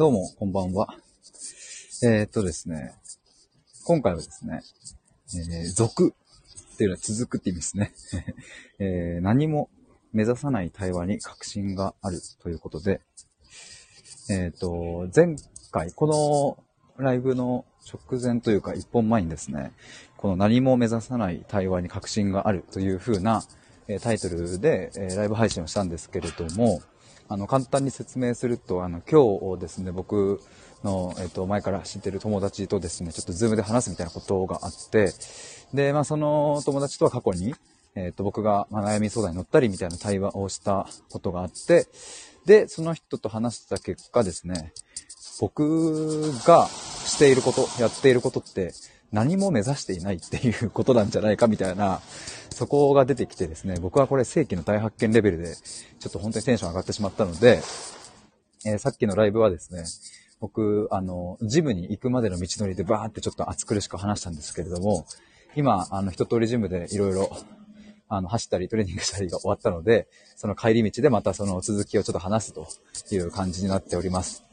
[0.00, 0.96] どうも、こんばんは。
[2.02, 2.94] えー、っとですね、
[3.84, 4.62] 今回はですね、
[5.34, 6.14] えー、続
[6.72, 7.92] っていうのは続くって意味ですね。
[8.80, 9.68] えー、何も
[10.14, 13.02] 目指さない対話に確信があるということで、
[14.30, 15.36] えっ、と、前
[15.70, 16.56] 回、こ
[16.96, 19.72] のライブの直前というか一本前にですね、
[20.16, 23.44] この何も目指さない対話に確信があるという風な、
[23.86, 26.80] えタイトルで、えライブ配信をしたんですけれども、
[27.30, 30.40] あの、簡単に説明すると、あの、今日ですね、僕
[30.82, 35.12] の、えっ、と、前から知ってる友達とですね、ちょっとズームで話すみたいなことがあって、
[35.72, 37.54] で、まあ、その友達とは過去に、
[37.94, 41.86] えっ、と、僕が、ま悩み相談に乗ったりみたいな対話をしたことがあって、
[42.46, 44.72] で、その人と話した結果ですね、
[45.40, 48.72] 僕がしていること、やっていることって、
[49.12, 52.00] 何も目指していないっていうことなんじゃないかみたいな、
[52.50, 57.60] そこが出てきてですね、僕はこれ正規の大発見レベルで、ちょっと本当にテンション上がってしまったので、
[58.66, 59.84] えー、さっきのライブはですね、
[60.40, 65.06] 僕、あの、ジムに行くまでの道のりでバーってちょっと暑苦しく話したんですけれども、
[65.54, 67.30] 今、あの、一通りジムでいろいろ、
[68.08, 72.66] あの、走ったりトレーニングしたりが終わったので、その帰り道でまたその続きをちょっと話すと
[73.14, 74.44] いう感じになっております。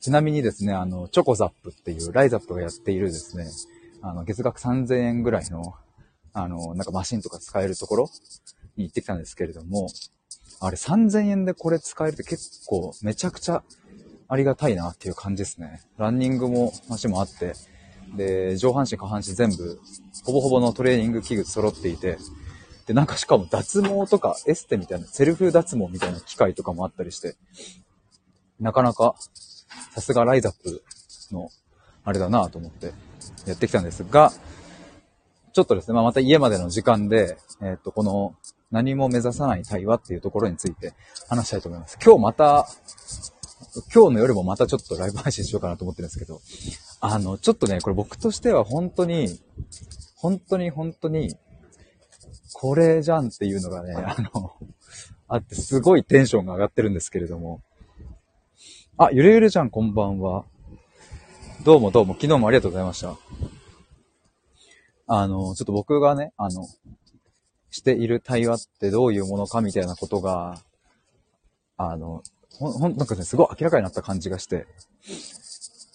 [0.00, 3.46] ちなみにですね、あの、チョコザップっていうライザップがやっているですね、
[4.06, 5.74] あの、月額3000円ぐらいの、
[6.34, 8.10] あの、なんかマシンとか使えるところ
[8.76, 9.88] に行ってきたんですけれども、
[10.60, 13.64] あれ3000円でこれ使えるって結構めちゃくちゃ
[14.28, 15.80] ありがたいなっていう感じですね。
[15.96, 17.54] ランニングも、マシンもあって、
[18.14, 19.80] で、上半身下半身全部、
[20.22, 22.18] ほぼほぼのトレーニング器具揃っていて、
[22.86, 27.36] で、なんかしかも脱毛とかエステみたいな、セルフ脱毛みたいな機械とかもあったりして、
[28.60, 29.14] なかなか、
[29.94, 30.82] さすがライザップ
[31.32, 31.48] の、
[32.04, 32.92] あれだなと思って、
[33.46, 34.32] やってきたんですが、
[35.52, 38.34] ちょっとですね、まあ、また家までの時間で、えー、っと、この
[38.70, 40.94] 何も目指さない対話っていうところについて
[41.28, 41.98] 話したいと思います。
[42.04, 42.66] 今日また、
[43.94, 46.40] 今日の夜もまたちょっとライブ配信しようかなと思ってるんですけど、
[47.00, 49.40] あの、ちょっとね、これ僕としては本当に、
[50.16, 51.36] 本当に本当に、
[52.52, 54.52] これじゃんっていうのがね、あの、
[55.28, 57.62] あってすごいテンションが上がってるんですけれども。
[58.96, 60.44] あ、ゆれゆれちゃんこんばんは。
[61.64, 63.16] どうもどうも、昨日もありがとうございました。
[65.06, 66.68] あの、ちょっと僕がね、あの、
[67.70, 70.58] している対話ってどういうものかみたいなことが、
[71.78, 72.22] あの、
[72.58, 74.66] ほん、ほん、なんかね、すごい明らかになった感じがして、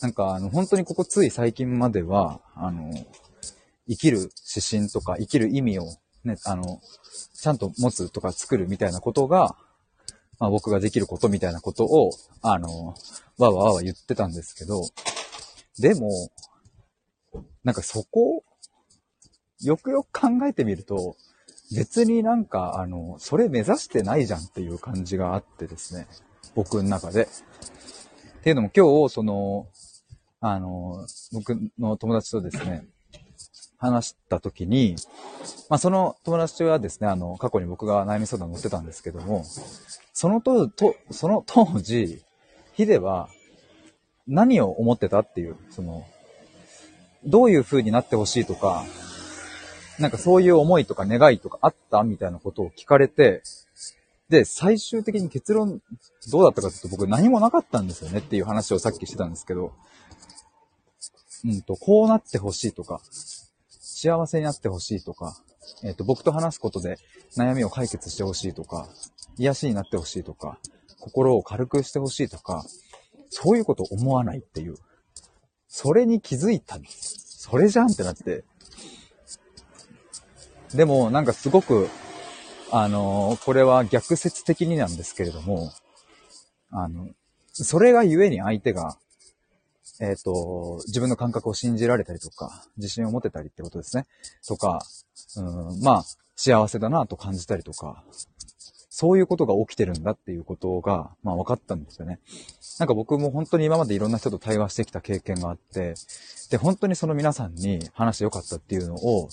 [0.01, 2.91] なんか、あの、本当にここつい最近までは、あの、
[3.87, 5.83] 生きる指針とか、生きる意味を
[6.23, 6.81] ね、あの、
[7.35, 9.55] ちゃんと持つとか作るみたいなことが、
[10.39, 12.09] まあ僕ができることみたいなことを、
[12.41, 12.95] あの、
[13.37, 14.81] わわわわ言ってたんですけど、
[15.79, 16.09] でも、
[17.63, 18.43] なんかそこ、
[19.61, 21.15] よくよく考えてみると、
[21.75, 26.07] 別になんか、あの、それ目指してないじゃんっていう感じがあってですね。
[26.55, 27.23] 僕の中で。
[27.23, 29.67] っていうのも今日、その、
[30.41, 32.85] あの、僕の友達とですね、
[33.77, 34.95] 話した時に、
[35.69, 39.45] まあ、その友達はですね、あの、過去に僕が悩み相談乗ってたんですけども、
[40.13, 42.23] そのと、と、その当時、
[42.73, 43.29] ヒデは、
[44.29, 46.05] 何を思ってたっていう、その、
[47.25, 48.85] どういう風になってほしいとか、
[49.99, 53.41] なんかそういう思いとか願いとかあったみたいなことを聞かれて、
[54.29, 55.81] で、最終的に結論
[56.31, 59.73] どうだったかっていうと僕何もなかったんですよねっていう話をさっきしてたんですけど、
[61.45, 63.01] うんと、こうなってほしいとか、
[63.69, 65.35] 幸せになってほしいとか、
[65.83, 66.97] えっ、ー、と、僕と話すことで
[67.35, 68.87] 悩みを解決してほしいとか、
[69.37, 70.59] 癒しになってほしいとか、
[70.99, 72.63] 心を軽くしてほしいとか、
[73.29, 74.75] そういうこと思わないっていう。
[75.67, 77.47] それに気づいたんです。
[77.49, 78.43] それじゃんってなって。
[80.73, 81.87] でも、なんかすごく、
[82.71, 85.71] あのこれは逆説的になんですけれども、
[86.71, 87.09] あの、
[87.51, 88.97] それがゆえに相手が、
[89.99, 94.05] えっ、ー、と、自分の感覚を信じられたりとか、自信を持てたりってことですね。
[94.47, 94.79] とか、
[95.35, 96.03] うん、まあ、
[96.35, 98.03] 幸せだなと感じたりとか、
[98.89, 102.19] そういうことが起きてるんだっていうことが、まあ分かったんですよね。
[102.79, 105.95] なんか僕も本当に今までいろんな人と対話してきた経験があって、
[106.49, 109.29] で、本当にその皆さんに話してよかったっていうのを、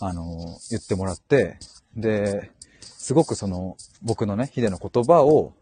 [0.00, 1.58] あの、言ってもらって、
[1.96, 2.50] で、
[2.80, 5.54] すごくその、僕のね、ヒデの言葉を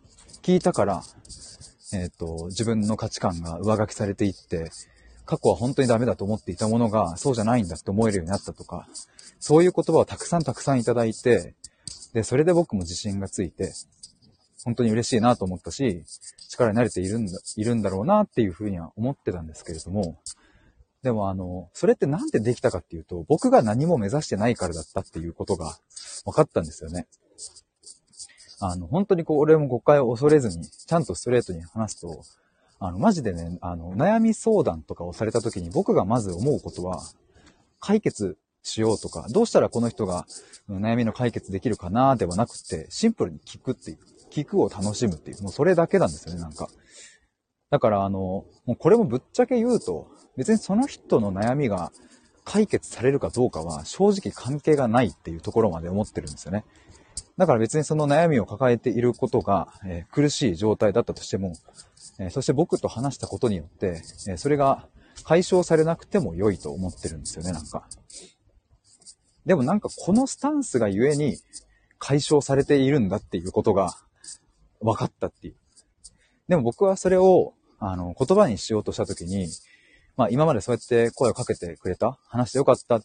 [0.42, 1.02] 聞いたから、
[1.92, 4.70] えっ、ー、と、自分の価値観が上書きされていって、
[5.26, 8.88] 過去は本当にダメだと思っていたものが、そうじゃないんだって思えるようになったとか、
[9.40, 11.54] そういう言葉をたくさんたくさんいただいて、
[12.14, 13.72] で、それで僕も自信がついて、
[14.66, 16.02] 本当に嬉しいなと思ったし、
[16.48, 20.18] 力に慣れているんだ、いるんだろうなっていうふうには思ってたんですけれども、
[21.04, 25.78] でもあの、それってなんでできたかっていうと、僕が何も目指してないからだったっていうことが
[26.24, 27.06] 分かったんですよね。
[28.58, 32.22] あの、本当にこう、俺も誤解を恐れずに、ちゃんとストレートに話すと、
[32.80, 37.02] あの、マジでね、あの、悩み相談とかをされた時に僕がまず思うことは、
[37.78, 40.26] 解決しようとか、どうしたらこの人が
[40.68, 43.98] 悩みの解決できるかなではなくて、シンプルに聞くっていう、
[44.36, 46.68] 聞くを楽しむっていう、もうそれだけなんですよね、なんか。
[47.70, 51.92] だからあの、もうこれもぶっちゃけ言うと、別にその人の悩みが
[52.44, 56.64] 解決されるかどうかは正直関係がないっていうところまで思ってるんですよね。
[57.36, 61.54] だから別にその悩みを抱えていることが、えー、苦しい状態だったとしても、
[62.18, 64.86] えー、そして僕と話したことによって、えー、それが
[65.24, 67.88] 解消されなくても良いと思ってるんですよね、なんか。
[69.44, 71.38] でもなんかこのスタンスがゆえに
[71.98, 73.96] 解消されているんだっていうことが
[74.80, 75.56] 分かったっていう。
[76.48, 79.48] でも僕はそれを、あの、言葉にしようとしたときに、
[80.16, 83.00] まあ今までそうやって声をかけてくれた、話してよかった、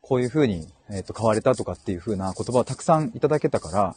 [0.00, 3.96] こういう風に、えっ、ー、と、変われたとかっていう風な言葉をたくさんいただけたから、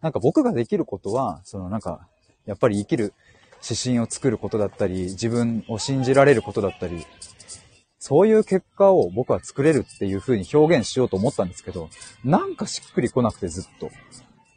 [0.00, 2.08] なんか僕ができることは、そのなんか、
[2.46, 3.14] やっぱり生きる
[3.62, 7.06] 指針を作ることだったり、自分を信じられることだったり、
[7.98, 11.88] そういう結果を僕は作れるっていう風に表現しようと思ったんですけど、
[12.24, 13.90] なんかしっくりこなくてずっと。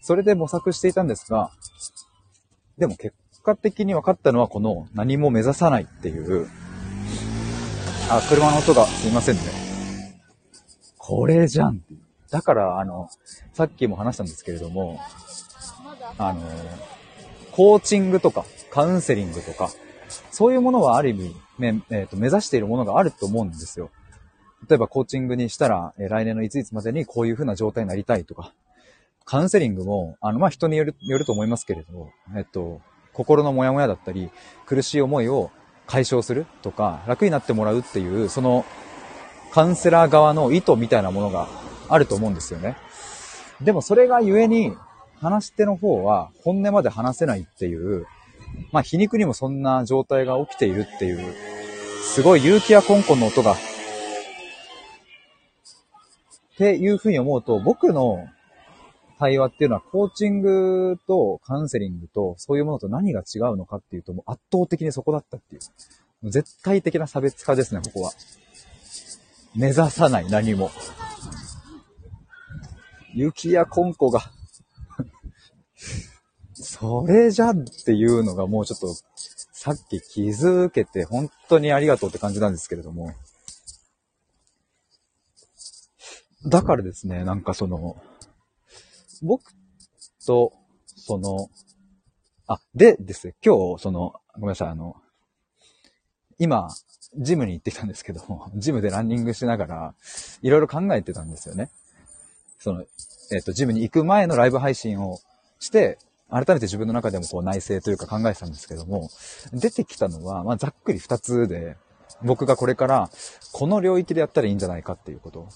[0.05, 1.49] それで模索していたんですが、
[2.77, 6.47] でも結果的に分かったのはこの何も目指さないっていう、
[8.11, 9.41] あ、車の音がすいませんね。
[10.99, 11.95] これじゃんって。
[12.29, 13.09] だから、あの、
[13.53, 14.99] さっきも話したんですけれども、
[16.19, 16.41] あの、
[17.51, 19.71] コーチングとか、カウンセリングとか、
[20.29, 23.89] そういうものはある意味、めえーと、目指しているものがあると思うんですよ。
[24.69, 28.53] 例えばコーチングにしたら、え来年のいついつまでにこういう風な状態になりたいとか、
[29.25, 32.79] カウンセリングも、あの、まあ、人による、よると思いますけれど、えっと、
[33.11, 34.29] 心のモヤモヤだったり、
[34.65, 35.49] 苦しい思いを
[35.87, 38.65] 解消するとか、楽になってもらうっていう、その、
[39.51, 41.47] カウンセラー側の意図みたいなものが
[41.89, 42.77] あると思うんですよね。
[43.61, 44.75] でもそれがゆえに、
[45.21, 48.05] 話し手の方は本音まで話せないっていう、
[48.71, 51.33] まあ皮肉にもそんな状態が起きているっていう、
[52.03, 53.55] すごい勇気やコンコンの音が、っ
[56.57, 58.27] ていうふうに思うと、僕の
[59.19, 65.61] 対話っていうのはコーチングとカウンセリングとそういうものと何が違うのかっていうともう圧倒的にそこだったっていう。
[66.23, 68.11] う絶対的な差別化ですね、ここは。
[69.55, 70.71] 目指さない、何も。
[73.13, 74.31] 雪やコンコが
[76.55, 78.93] それじゃっていうのがもうちょっと、
[79.51, 83.13] さっき気づけて本当にありがとうって感じなんですけれども。
[86.47, 87.97] だからですね、なんかその、
[89.25, 89.53] 僕
[90.25, 90.53] と、
[90.85, 91.49] その、
[92.47, 94.95] あ、でですね、今日、その、ごめんなさい、あの、
[96.37, 96.69] 今、
[97.17, 99.95] ジムに行ってきたんですけども、 ジムでランニングしながら、
[100.41, 101.69] いろいろ考えてたんですよね。
[102.59, 102.81] その、
[103.31, 105.19] えっ、ー、と、ジムに行く前のライブ配信を
[105.59, 105.97] して、
[106.29, 109.09] 改めて自分の中でもこう内省というか考えてたんですけども、
[109.53, 111.77] 出てきたのは、まあ、ざっくり二つで、
[112.23, 113.09] 僕がこれから、
[113.51, 115.47] この領域でやったらいいんじゃないかっていうこと。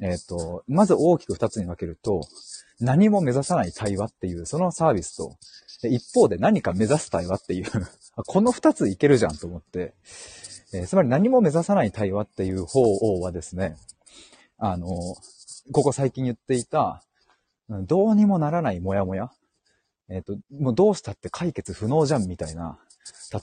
[0.00, 2.22] えっ、ー、と、まず大きく二つに分けると、
[2.80, 5.36] 何も目指さない対話っていう、そのサービスと、
[5.82, 7.66] 一方で何か目指す対話っていう
[8.26, 9.94] この二ついけるじゃんと思って、
[10.72, 13.76] えー、つまり何も目指さない対話っていう方はですね、
[14.58, 14.86] あの、
[15.72, 17.02] ここ最近言っていた、
[17.68, 19.30] どうにもならないモヤモヤ。
[20.08, 22.78] えっ、ー、と、もうどうしたって解決不能じゃんみたいな。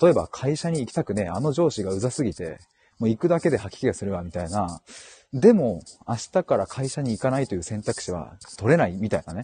[0.02, 2.60] 例えば会社に行きたくねえ、あの上司がうざすぎて、
[3.00, 4.82] もう行くだけで吐き気がするわ、みたいな。
[5.34, 9.44] でも、明日から会社に行かないという選択肢は取れないみたいなね。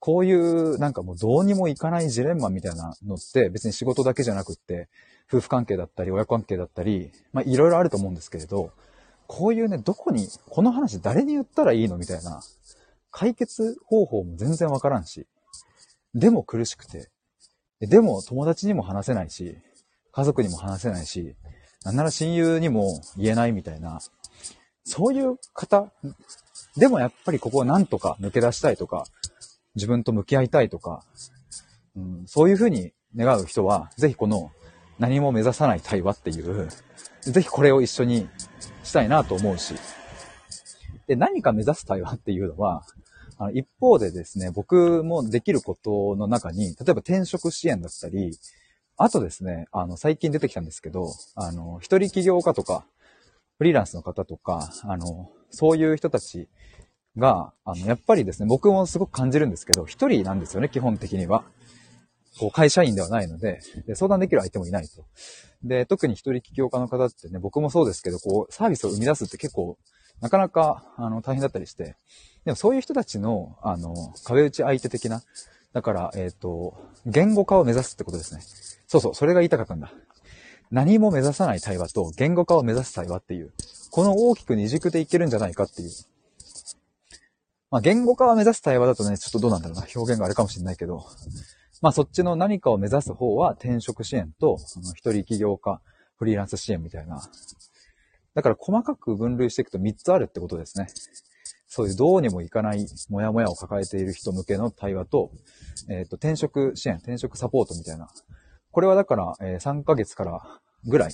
[0.00, 4.88] こういうなんかもうどうにもいかないジレンマみたいなのって別に仕事だけじゃなくって、
[5.28, 8.72] 夫婦関係だったり親子関係だったり、まあいろいろあると思うんですけれど、
[9.26, 12.42] こういうね、どこに、この話誰に言ったらいいのみたいな、
[13.12, 15.28] 解決方法も全然わからんし、
[16.14, 17.10] でも苦しくて、
[17.80, 19.56] でも友達にも話せないし、
[20.12, 21.36] 家族にも話せないし、
[21.84, 24.00] なんなら親友にも言えないみたいな、
[24.84, 25.92] そういう方、
[26.76, 29.06] でもやっぱりここをなんとか抜け出したいとか、
[29.74, 31.04] 自分と向き合いたいとか、
[31.96, 34.50] うん、そういうふうに願う人は、ぜひこの
[34.98, 36.68] 何も目指さない対話っていう、
[37.22, 38.28] ぜひこれを一緒に
[38.82, 39.74] したいなと思うし、
[41.06, 42.84] で、何か目指す対話っていうのは、
[43.38, 48.38] あの一方でですね、僕もできることの中に、例えば転職支援だったり、
[49.02, 52.84] あとですね、あの、最近出てきたんですけど、あの、一人起業家とか、
[53.56, 56.50] フリーランスの方とか、あの、そういう人たち
[57.16, 61.44] が、あの、やっぱりですね、僕もすごく感じるんですけど、一人なんですよね、基本的には。
[62.38, 65.06] こう、会社員ではないので、で相談できる相手もいないと。
[65.62, 69.78] で、特に一人起業家の方ってね、僕もそうですけど、こう、サービスを生み出すって結構、
[70.20, 71.96] なかなか、あの、大変だったりして、
[72.44, 75.22] でもそういう人たちの、あの、壁打ち相手的な、
[75.72, 76.76] だから、えっ、ー、と、
[77.06, 78.40] 言語化を目指すってことですね。
[78.90, 79.92] そうそう、それが言いたかったんだ。
[80.72, 83.52] 何も目指さない対話と言語化を目指す対話っていう、
[83.92, 85.90] この大きく二軸でいけるんじゃないかっていう。
[87.70, 91.06] まあ、言語化を目指す対話だとね、ちょっとどうなんだろうな、表現があるかもしれないけど、
[91.80, 95.80] まあ、そっちの何かを目指す方は転職支援と、その一人起業家、
[96.18, 97.22] フリーランス支援みたいな。
[98.34, 100.88] だから細かく分類していくと3つあるってことですね。
[101.68, 105.30] そういうどうにもいかないモヤモヤを抱えている人向けの対話と、
[105.88, 108.08] えっ、ー、と、転職支援、転職サポートみたいな。
[108.72, 111.12] これはだから、えー、3ヶ月からぐらい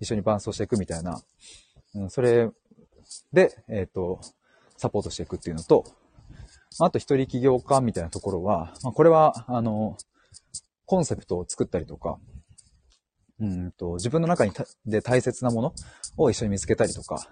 [0.00, 1.20] 一緒に伴走していくみたいな。
[1.94, 2.50] うん、それ
[3.32, 4.20] で、えっ、ー、と、
[4.76, 5.84] サポートしていくっていうのと、
[6.80, 9.96] あと一人起業家みたいなところは、まあ、これは、あの、
[10.84, 12.18] コンセプトを作ったりとか、
[13.40, 14.52] うんと、自分の中に
[14.86, 15.74] で大切なもの
[16.16, 17.28] を一緒に見つけたりとか、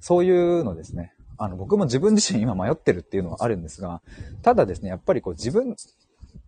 [0.00, 1.14] そういうのですね。
[1.38, 4.02] あの、僕も自分自身今迷ってるっていうのはあるんですが、
[4.42, 5.76] ただですね、やっぱりこう自分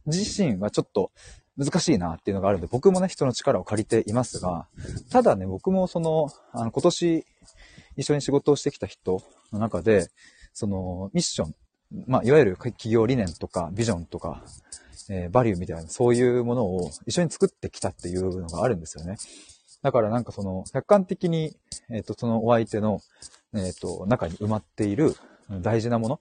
[0.06, 1.10] 自身はちょっと
[1.58, 4.68] 難しいなっていうのがあるんで、僕もね、人の力を借りていますが、
[5.10, 7.26] ただね、僕もその、あの、今年
[7.96, 9.22] 一緒に仕事をしてきた人
[9.52, 10.08] の中で、
[10.52, 11.54] その、ミッション、
[12.06, 14.44] まあ、いわゆる企業理念とか、ビジョンとか、
[15.10, 19.16] えー、バリューみたいな、そういうものを一緒に作ってきたっていうのがあるんですよね。
[19.82, 21.56] だからなんかその、客観的に、
[21.90, 23.00] えっ、ー、と、そのお相手の、
[23.54, 25.16] えっ、ー、と、中に埋まっている
[25.60, 26.20] 大事なもの。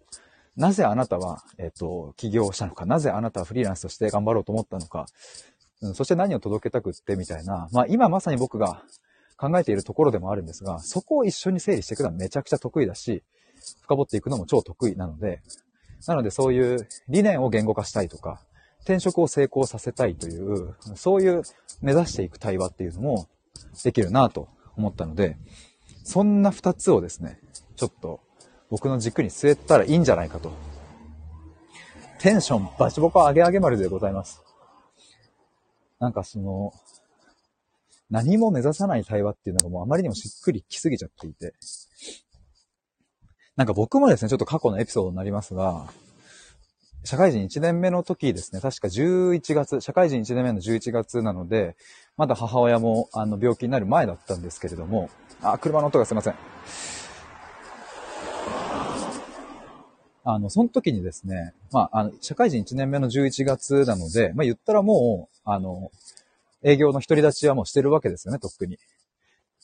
[0.58, 2.86] なぜあなたは、えっ、と、起業したのか。
[2.86, 5.06] なぜあなたはフリーランスとして頑張ろうと思ったのか。
[5.82, 7.70] うん、そして何を届けたくって、みたいな。
[7.72, 8.84] まあ今まさに僕が
[9.38, 13.24] 考えているところでもあるんですが、そこを一緒に整理していくのはめちゃくちゃ得意だし、
[13.84, 15.42] 深掘っていくのも超得意なので、
[16.08, 18.42] なのでそういう理念を言語化したいとか、
[18.82, 21.44] 転職を成功させたいという、そういう
[21.82, 23.28] 目指していく対話っていうのも
[23.84, 25.38] できるなと思ったので、
[26.04, 27.40] そんな二つをですね、
[27.76, 28.22] ちょっと
[28.70, 30.52] 僕の軸に据えたらいいんじゃないかと。
[32.20, 34.42] テンションバチボコ上げ上げ丸でございます。
[36.00, 36.74] なんかその、
[38.10, 41.54] 何も目指さない対話っていうのがもうあまりにもしっくりきすぎちゃっていて。
[43.56, 45.88] なんか僕もですね、ちょっと過去のエピソードになりますが、
[47.04, 51.76] 社会人1年目の時ですね、確か11月、社会人1年目の11月なので、
[52.18, 55.10] まだ母親もあの病気になる前だったんですけれども、
[55.42, 56.36] あ、車の音がすいません。
[60.30, 65.90] あの、その時にですね、まあ、あの、社会人1年目の11月なので、まあ、言ったらもう、あの、
[66.64, 68.78] 営業の独り立ちはもうしてるわけですよね、とっくに。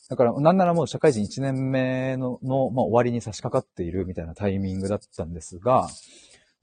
[0.10, 5.89] だから、なんならもう社会人1年目の、の、まあ、終わりに差し掛かっているみたいなタイミングだったんですが、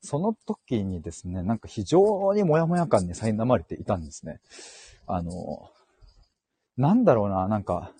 [0.01, 4.41] その時にですね、なんか非常にもやもや感に苛まれていたんですね。
[5.07, 5.69] あの、
[6.79, 7.93] なんだろうな、なんか、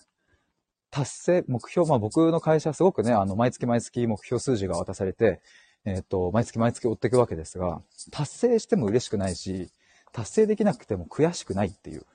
[0.89, 5.41] 達成、目標、まあ僕の会社すごくね、あの、毎月毎月目標数字が渡されて、
[5.85, 9.69] えっ、と、毎月毎月追っていくわけですが、達成しても嬉しくないし、
[10.11, 12.05] 達成できなくても悔しくないっていう、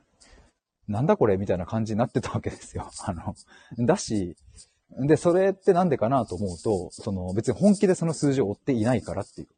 [0.88, 2.88] なんだこれみたいな感じになってたわけですよ。
[3.04, 3.34] あの、
[3.86, 4.36] だし、
[5.00, 9.48] で、それってなんでかなと思うと、その別に本気でその数字を追っていないからっていう。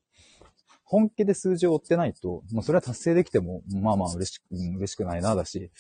[0.85, 5.71] 本気で数字を追ってないと、もうそれは達成できても、まあまあ嬉しく、嬉しくないな、だし、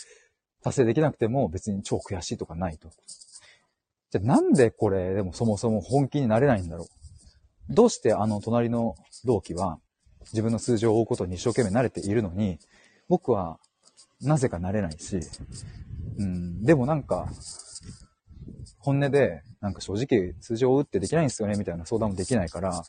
[0.62, 2.90] 達成できなくても別に超悔しいとかないと。
[4.10, 6.97] じゃあなんでこれでもそもそも本気になれないんだろう
[7.68, 8.94] どうしてあの隣の
[9.24, 9.78] 同期は
[10.32, 12.58] 自分の数字を追うことに一生懸命慣れているのに、
[13.08, 13.58] 僕は
[14.20, 15.20] なぜかなれないし、
[16.18, 17.28] うん、でもなんか、
[18.78, 22.82] 本音で、なんか正直数字を追うってできないんですよね、みたいな相談もできないから、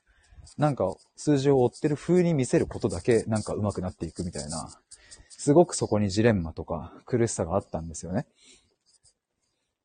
[0.57, 4.69] なんか数字を追ってる風に見せることだけなんか上手くなっていくみたいな、
[5.29, 8.25] すごくそこにジレンマとか苦しさがあったんですよね。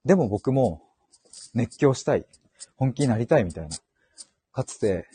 [0.05, 0.83] でも僕も
[1.55, 2.27] 熱狂したい、
[2.77, 3.77] 本気になりたいみたいな、
[4.55, 5.07] かつて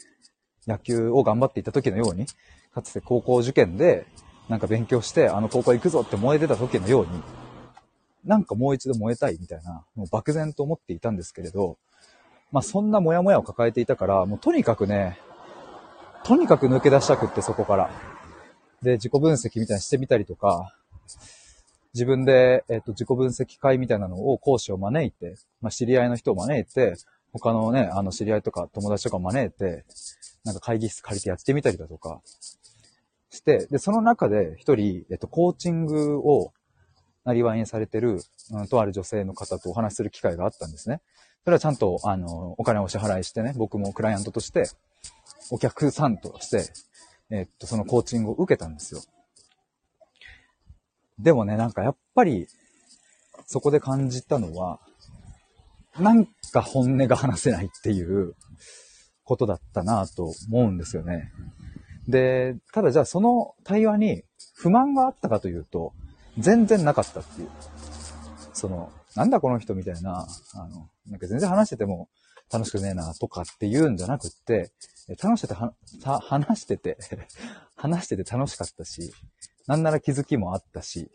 [0.67, 2.27] 野球を頑張っていた時のように、
[2.73, 4.05] かつて高校受験で
[4.49, 7.23] なんか勉強してあの高校行くぞって燃えてた時のように、
[8.25, 11.77] なんかもう一度燃えたいみたいな、もう漠然と思っていたんですけれど、
[12.51, 15.19] まあそんなモヤモヤを抱えていたから、もうとにかくね、
[16.23, 17.89] とにかく抜け出したくってそこから。
[18.81, 20.73] で、自己分析みたいにしてみたりとか、
[21.93, 26.95] 自分で、えっ、と、自己分析会みたいなのを講師を招いて、まあ、知り合いの人を招いて、
[27.33, 29.85] 他のね、あの、知り合いとか友達とか招いて、
[30.43, 32.21] なんか会議室借りてやってみたりだとか、
[33.29, 36.51] して、で、その中で一人、えっと、コーチングを、
[37.25, 38.21] なりわいにされてる、
[38.51, 41.01] うん、とある女性の方とお話しする機会があったんですね。
[41.43, 44.69] それはちゃんと、あの、お金を支払いしてね、僕もクライアントとして、
[45.51, 46.71] お客さんとして、
[47.29, 49.01] えっと、そのコーチングを受けたんですよ。
[51.19, 52.47] でもね、なんかやっぱり、
[53.45, 54.79] そこで感じたのは、
[55.99, 58.35] なんか本音が話せないっていう
[59.23, 61.31] ことだったなと思うんですよね。
[62.07, 64.23] で、ただじゃあその対話に
[64.55, 65.93] 不満があったかというと、
[66.37, 67.49] 全然なかったっていう。
[68.53, 72.09] その、なんだこの人みたいな、あの、なんか全然話してても
[72.51, 74.71] 楽しくねえなとかって言うんじゃなくって、
[75.21, 75.73] 楽してては、
[76.19, 76.97] 話してて
[77.75, 79.13] 話してて楽しかったし、
[79.67, 81.11] なんなら気づきもあったし、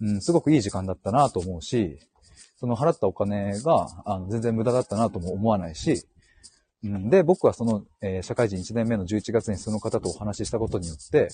[0.00, 1.98] うん、すごくいい時間だったなと思うし、
[2.60, 6.04] その払ったお金が、あの、全然無駄だったなとも思わないし、
[6.84, 11.28] うん、で、僕はその、えー、社会人1年目の11月にその方とお話ししたことによって、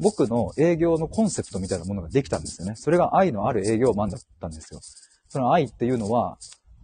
[0.00, 2.74] 僕の営業のコンセプトみたいなものができたんですよね。
[2.74, 4.80] それが愛のある営業マンだったんですよ。
[5.28, 6.36] その愛っていうのは、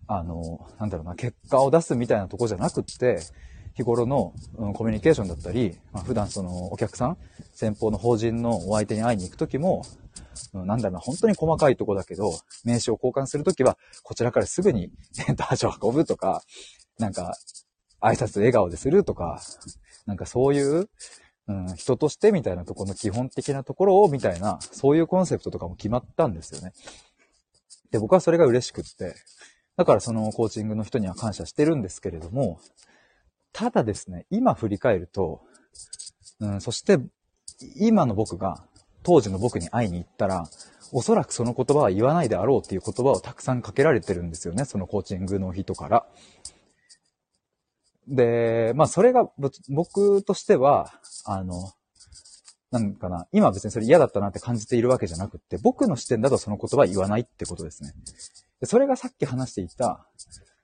[0.06, 3.18] あの、なんだろうな、結果を出すみたいなとこじゃなくって、
[3.74, 7.16] 日頃の、うん、コミュニケーションだったり、まあ、普段そのお客さん、
[7.52, 9.84] 先方の法人のお相手に会いに行くときも、
[10.54, 12.32] うん、なんだろうな、本当に細かいとこだけど、
[12.64, 16.42] 名刺を交換するときは、こちらからすぐに センター所を運ぶとか、
[16.98, 17.36] なんか、
[18.00, 19.40] 挨拶笑顔でするとか、
[20.06, 20.88] なんかそういう、
[21.48, 26.72] うん、人としてみたいなとこの基本的なところをみたいな、そういうコンセプトとかも決まったんですよね。
[27.90, 29.14] で、僕はそれが嬉しくって、
[29.76, 32.60] だからそのコーチングの人には感謝してるんですけれども、
[33.52, 35.42] ただですね、今振り返ると、
[36.40, 36.98] うん、そして
[37.76, 38.64] 今の僕が
[39.02, 40.48] 当時の僕に会いに行ったら、
[40.92, 46.06] おそらくその言葉は言わないであろうっていう言葉をたくさんかけられてるんですよね、そのコーチングの人から。
[48.08, 49.30] で、まあそれが
[49.68, 50.92] 僕としては、
[51.24, 51.72] あの、
[52.70, 57.92] なんかな、今別にそれ嫌だったなって感じているわけじゃなくって、僕の視点だとその言葉は言わないってことですね。
[58.64, 60.06] それがさっき話していた、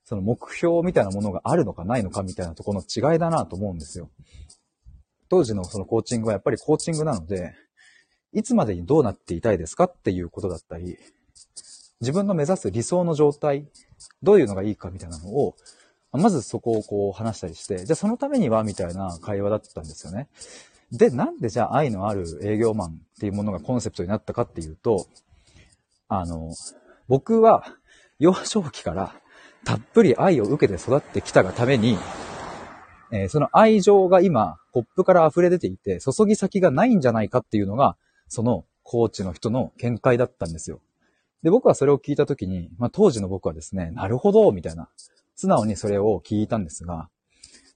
[0.04, 4.10] その目標みたいなものがあるのかないのかみたいなところの違いだなと思うんですよ。
[5.28, 7.54] 当時のそのコーチングはやっぱりコーチングなので、
[8.32, 10.98] いつまでにどうなっていたいですかっていうことだったり、
[12.00, 13.66] 自分の目指す理想の状態、
[14.22, 15.56] どういうのがいいかみたいなのを、
[16.12, 20.28] まずそこをこう話したりして、じゃあそのためにはみたいな会話だったんですよね。
[20.92, 25.06] で、なんでじゃあ愛のある営業マンっていうものがコンセプトになったかっていうと、
[26.08, 26.54] あの、
[27.08, 27.64] 僕は
[28.18, 29.14] 幼少期から
[29.64, 31.98] たっぷり愛を受けて育ってきたがために、
[33.10, 37.96] えー、その愛情が今、コップから溢れ出ていて、注ぎ先がないんじゃないかっていうのが、
[38.28, 40.80] そのコーチの人の見解だったんですよ。
[41.42, 44.88] で、僕はそれを聞いたときに、まあ当時の僕はですね、なるほど、みたいな、
[45.34, 47.08] 素直にそれを聞いたんですが、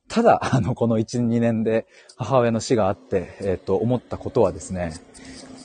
[0.09, 1.87] ただ、あの、この1、2年で
[2.17, 4.93] 母親の死があって、えっ、ー、と、思ったことはですね、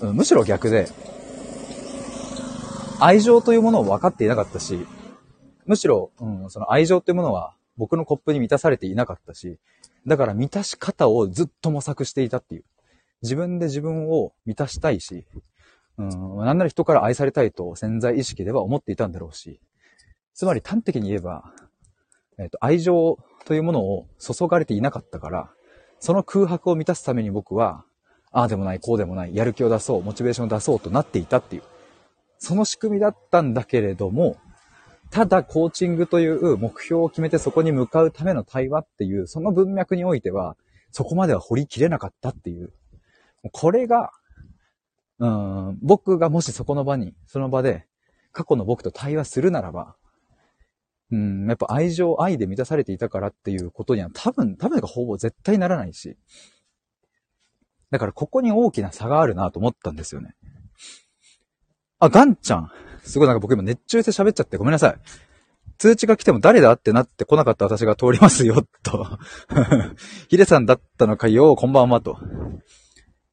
[0.01, 0.87] むしろ逆で、
[2.99, 4.85] 愛情というものを分かっていなかったし、
[5.65, 9.59] むしろ、うん、その愛情っていうものは僕のコップに満たされていなかったし、
[10.07, 12.63] だから満たし方をずっと模索していたっていう。
[13.21, 15.25] 自分で自分を満たしたいし、
[15.97, 19.59] うん、なんなら人から愛されたいと潜在意識では思っていたんだろうし、
[20.33, 21.51] つまり端的に言えば、
[22.37, 25.49] えっ、ー、と、愛情というものを注がれていなかったから、
[25.99, 27.83] その空白を満たすために僕は、
[28.31, 31.63] ああでもない、こうでもない、やる気を出そう、モチベーションを出そうとなっていたっていう。
[32.37, 34.37] その仕組みだったんだけれども、
[35.09, 40.55] ただコーチングという目標を決めてそこに向かうための対話っていう、その文脈においては、
[40.91, 42.71] そこまでは掘りきれなかったっていう。
[43.51, 44.11] これが、
[45.19, 47.85] うん、僕がもしそこの場に、その場で、
[48.31, 49.95] 過去の僕と対話するならば、
[51.11, 56.17] うん、やっぱ愛情、愛で満たされていたからっていうことには多分、多分がほぼ絶対ならないし。
[57.89, 60.35] だからここに大きな差があるなと思ったんですよね。
[61.99, 62.71] あ、ガンちゃん。
[63.03, 64.99] すごいなんか僕今熱中して喋っちゃってごめんなさい。
[65.77, 69.19] 通知が来ても誰だってなって来なかった私が通りますよ、と。
[70.27, 72.17] ヒデさんだったのかよ、こんばんは、と。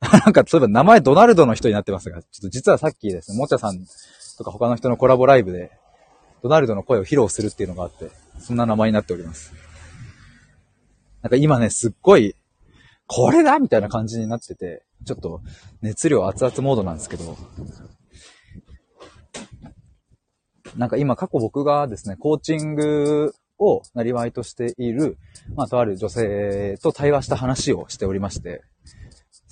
[0.25, 3.79] なんか、そういえば名前ドナルドの人になってますが、ちょっと実はさっきですね、もちゃさん
[4.39, 5.71] とか他の人のコラボライブで、
[6.43, 9.53] ドナルドの声を披露するっていうのがあって、そんな名前になっております。
[11.23, 12.37] なんか今ね、すっごい、
[13.07, 15.41] これだみたいな感じになってて、ちょっと
[15.81, 17.37] 熱量熱々モードなんですけど、
[20.77, 25.17] なんか今過去僕がですね、コーチングをなりわいとしている、
[25.55, 28.63] まあとある女性と対話した話をしておりまして、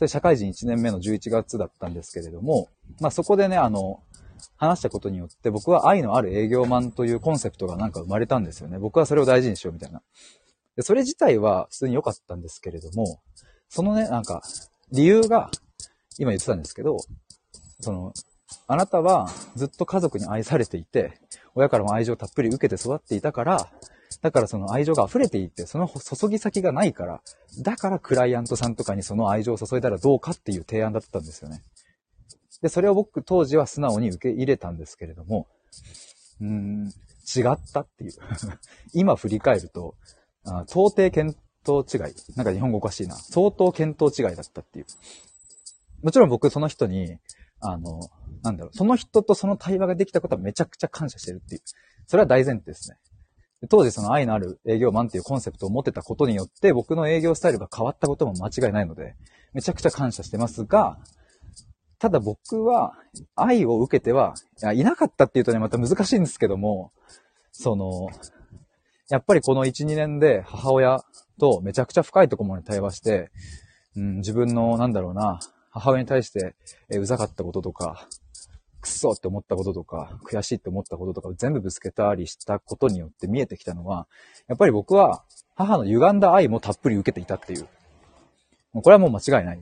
[0.03, 2.69] それ社会人1年目の11月だったんですけれども、
[3.01, 4.03] まあそこでね、あの、
[4.57, 8.81] 話したことによって僕は愛のある営業マンというコンセプトがなんか生まれたんですよね。
[8.81, 10.03] 僕はそれを大事にしようみたいな。
[10.75, 13.21] でそれ自体は普通に良かったんですけれども、
[13.69, 14.43] そのね、なんか、
[14.91, 15.51] 理由が、
[16.19, 16.97] 今言ってたんですけど、
[17.79, 18.12] その、
[18.67, 21.21] あなたはずっと家族に愛されていて、
[21.55, 23.71] 親からも愛情たっぷり受けて育っていたから、
[24.20, 27.22] だからその愛情が溢れていて、その注ぎ先がないから、
[27.61, 31.62] だからクライアントさんとかにその愛情を注いだらどうかっていう提案だったんですよね。
[32.61, 35.48] で、それを僕当時は素直に受け入れたんですけれども、
[36.40, 36.92] うーん、
[37.37, 38.12] 違ったっていう。
[38.94, 39.96] 今振り返ると、
[40.44, 42.14] あ到底見当違い。
[42.37, 43.16] なんか日本語おかしいな。
[43.16, 44.87] 相当見当違いだったっていう。
[46.03, 47.18] もちろん僕その人に、
[47.61, 48.01] あの、
[48.42, 51.62] なんだろう、その人とその対話ができたことはめちゃくちゃ感謝してるっていう。
[52.07, 52.96] それは大前提ですね。
[53.68, 59.14] 当時その愛のある営業マンっていうコンセプトを持ってたことによって僕の営業スタイルが変わったことも間違いないので、
[59.53, 60.98] めちゃくちゃ感謝してますが、
[61.98, 62.94] ただ僕は
[63.37, 64.35] 愛を受けては、
[64.75, 66.90] い、いなかったっていうとね、また難しいんですけども、
[67.53, 68.09] その、
[69.09, 71.05] やっぱりこの1、2年で母親
[71.38, 73.31] とめちゃくちゃ深いところまで対話して、
[73.94, 75.38] うん、自分の、なんだろうな、
[75.70, 76.57] 母親に対して、
[76.90, 78.09] えうざかったこととか、
[78.83, 84.07] くそって思ったこととか、悔しいって思ったこととかを全部ぶつけたりしたことによって見えてきたのは、
[84.49, 87.68] やっぱり僕は母の歪んだ愛もたっぷり受けていたっていう。
[88.73, 89.61] もうこれはもう間違いない。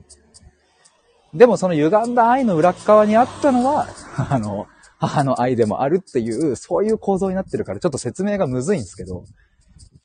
[1.33, 3.87] でもその歪んだ愛の裏側にあったのは、
[4.29, 9.25] あの、母の愛でもあるっていう、そういう構造になってるから、ちょっと説明がむずいんですけど、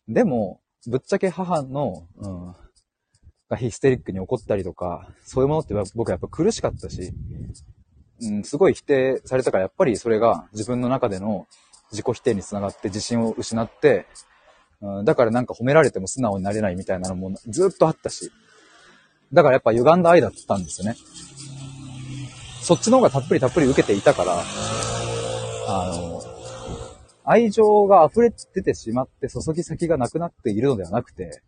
[0.08, 2.54] でも、ぶっちゃけ母の、うん、
[3.48, 7.12] がヒステリックに怒ったりとか、そういうものって僕はやっぱ苦しかったし、
[8.22, 11.46] うん、すごい否定されたから、やっぱりそれが自分の中での
[11.90, 14.06] 自己否定につながって自信を失って、
[14.80, 18.30] うん、だからなんか褒められても素直になれないみたいなのもずっとあったし、
[19.32, 20.96] だからやっぱ歪んだ愛だったんですよね。
[22.62, 24.42] そっちの方がたっぷりたっぷり受けていたから、
[25.68, 26.22] あの、
[27.24, 31.42] 愛情が溢れ出てしまって注ぎ先がなくなっているのではなくて、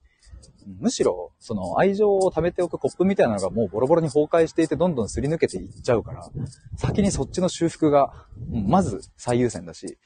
[0.81, 6.29] むしろ、その愛情を貯めておくコップみたいなのがもうボロボロに崩壊していてどんどんすり抜けていっちゃうから、
[6.77, 9.99] 先にそっちの修復が、まず最優先だし、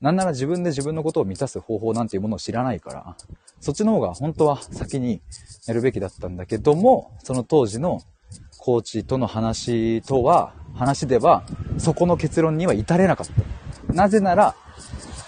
[0.00, 3.16] なんなら自分で自分のことを満たす方法なんていうものを知らないから、
[3.60, 5.20] そっちの方が本当は先に
[5.66, 8.00] やるべきだったんだけども、その当時の
[8.58, 11.44] コーチとの話とは、話では、
[11.78, 13.92] そこの結論には至れなかった。
[13.92, 14.54] なぜなら、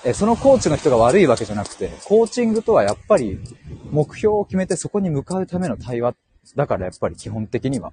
[0.05, 3.39] えそのコーチの人が悪いわけじゃなくて、コーチングとはやっぱり
[3.91, 6.15] 目標を決めてそこに向かうための対話
[6.57, 7.93] だからやっぱり基本的には、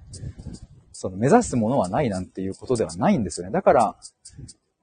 [0.92, 3.52] その目指すものはないなんていうことではないんですよね。
[3.52, 3.96] だから、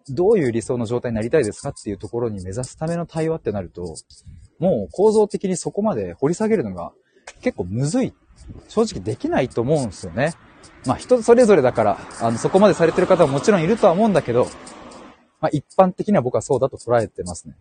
[0.09, 3.95] どういう理想の状態になりたいですかっていうところに目指すための対話ってなると、
[4.59, 6.93] もう構造的にそこまで掘り下げるのが
[7.41, 8.13] 結構むずい。
[8.69, 10.33] 正直できないと思うんですよね。
[10.85, 14.47] まあ人それぞれだから、あの、そこまでされてる方ももちろんいるとは思うんだけど、
[15.39, 17.55] まあ一般的には僕はそうだと捉えてますね。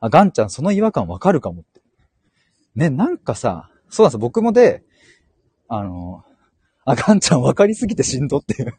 [0.00, 1.80] あ、ガンちゃんその違和感わかるかもって。
[2.74, 4.82] ね、なんかさ、そうなんですよ僕もで、
[5.68, 6.24] あの、
[6.84, 8.74] あ、ガンちゃんわかりすぎてしんどっていう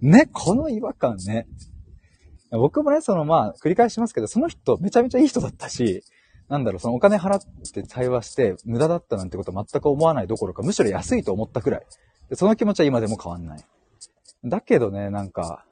[0.00, 1.46] ね、この違和感ね。
[2.50, 6.02] 僕もね、そのまあ、繰り返しますけど、その人めちゃめちゃいい人だったし、
[6.48, 7.40] なんだろう、そのお金払っ
[7.72, 11.86] て対話して無駄だったなんてことは全く思わないどころか、むしろ安いと思ったくらい。
[12.32, 13.64] その気持ちは今でも変わんない。
[14.44, 15.64] だけどね、なんか、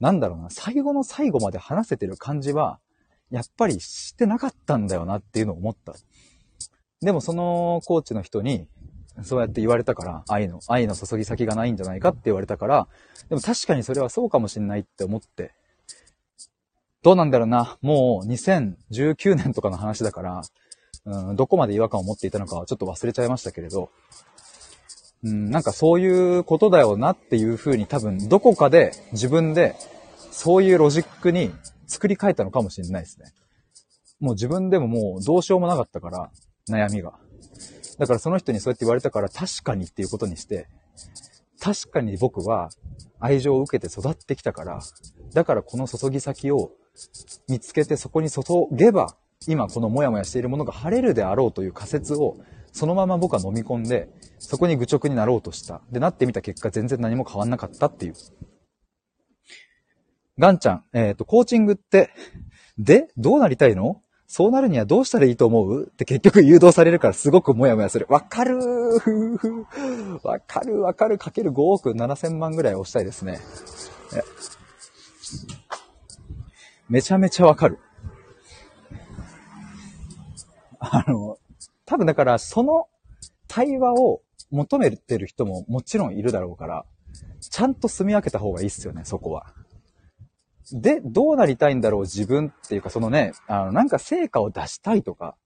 [0.00, 2.78] なんだろうな、最後の最後まで話せてる感じは、
[3.30, 5.94] やっぱりしてなかったんだよなっていうのを思った。
[7.00, 8.66] でもそのコーチの人に、
[9.22, 12.88] そうやって言われたから、愛の、愛の注ぎ先がないんじゃないかって言われたから、
[13.28, 15.52] でも確かにそれはそうかもしんないって思って、
[17.02, 20.42] どうなんだろうな、もう2019年とかの話だから、
[21.04, 23.90] うん、どこまで違和感を持っていたのかはちょっと忘れちゃいましたけれど、
[25.24, 29.76] うん、なんかそういうことだよなっていうふうに多分どこかで自分で
[30.30, 31.52] そういうロジックに
[31.86, 33.32] 作り変えたのかもしれないですね。
[34.18, 36.30] もう自分でももうどうしようもなかったから、
[36.68, 37.12] 悩みが。
[37.98, 40.68] だからその人にそうやって言われたから確かにっていうことにして、
[41.60, 42.70] 確かに僕は
[43.20, 44.80] 愛情を受けて育ってきたから、
[45.34, 46.72] だからこの注ぎ先を
[47.48, 52.36] 見つけてそこに注げば、今このモヤモヤしているものが晴れるであろうという仮説を、
[52.72, 54.08] そのまま僕は飲み込んで、
[54.44, 55.82] そこに愚直になろうとした。
[55.90, 58.14] で、なってみた結果全然何も変わんなかったっていう。
[60.38, 62.10] ガンちゃん、えっ、ー、と、コーチングって、
[62.76, 64.02] で、どうなりたいの？
[64.26, 65.88] そうなるにはどうしたらいいと思う？
[65.92, 68.06] って結局誘導されるからすごくモヤモヤする。
[68.08, 68.58] わかる
[70.24, 73.38] わかるわかるかける5億7千万ぐらい押したいですね。
[76.88, 77.78] めちゃめちゃわかる。
[80.80, 81.38] あの、
[81.84, 82.88] 多分だからその
[83.46, 86.84] 対話を求めてる人ももちろんいるだろうから、
[87.40, 89.52] ちゃんと住み分けた方がいいっすよね、そこは。
[90.72, 95.36] で、どうなりたいんだろう自分っていうか、そのね、あの、なんか成果を出したいとか、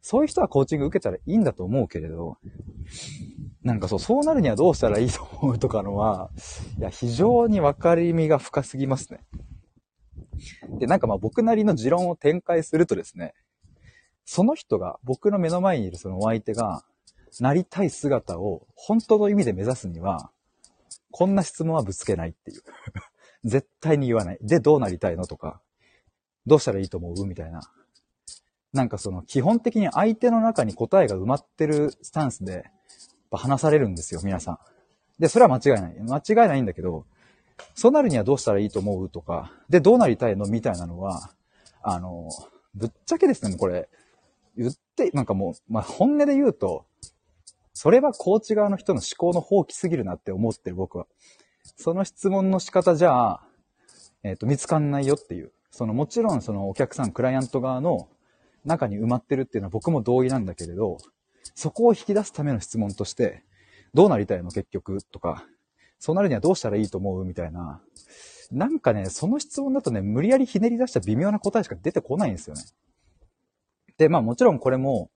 [0.00, 2.38] そういう人はコーチング受けたらいいんだと思うけれど、
[3.62, 6.30] なんかそう、そうなるにはどうしたらいいと思うとかのは、
[6.78, 9.20] いや、非常に分かりみが深すぎますね。
[10.78, 13.34] で、なんかまあ僕なりの持論を展開するとですね、
[14.24, 16.84] その人が、僕の目の前にいるそのお相手が、
[17.40, 20.30] なりたい姿を本当の意味で目指すには、
[21.10, 22.62] こんな質問はぶつけないっていう。
[23.44, 24.38] 絶対に言わない。
[24.40, 25.60] で、どうなりたいのとか、
[26.46, 27.60] どうしたらいいと思うみたいな。
[28.72, 32.70] なんかその、基本的に相手の中に答えが埋まってるスタンスで、
[33.36, 34.58] 話されるんですよ、皆さん。
[35.18, 36.00] で、それは間違いない。
[36.00, 37.04] 間違いないんだけど、
[37.74, 41.30] そうなるにはどうしたらいいと思うとか、で、どうなりたいのみたいなのは、
[41.82, 42.28] あの、
[42.74, 43.88] ぶっちゃけですね、もうこれ、
[44.56, 46.86] 言って、なんかもう、まあ、本音で言うと、
[47.74, 51.06] それはコーチ側の人の思考の放棄すぎるなって思ってる僕は。
[51.76, 53.46] その質問の仕方じゃあ、
[54.22, 55.52] えっ、ー、と、見つかんないよっていう。
[55.70, 58.08] その、もちろんそのお客さん、クライアント側の
[58.64, 60.98] 中に埋まってるっていうのは僕も同意なんだけれど、
[61.54, 63.42] そこを引き出すための質問として、
[63.92, 65.44] どうなりたいの結局とか、
[65.98, 67.80] そうなるにはどうしたらいいと思うみたいな。
[68.52, 72.62] なんかね、その質問だとね、無理やりひねり出した微妙な答えしか出てこないんですよね。
[73.98, 75.10] で、まあもちろんこれも、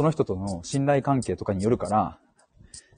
[0.00, 2.18] その人との信頼関係とかによるから、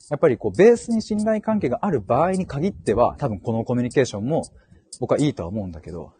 [0.09, 4.45] やっぱりこう、ベースに信頼関係がある場合に限っては、多分このコミュニケーションも
[5.01, 6.12] 僕はいいとは思うんだけど、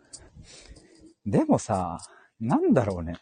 [1.25, 2.01] でもさ、
[2.41, 3.15] なんだろうね。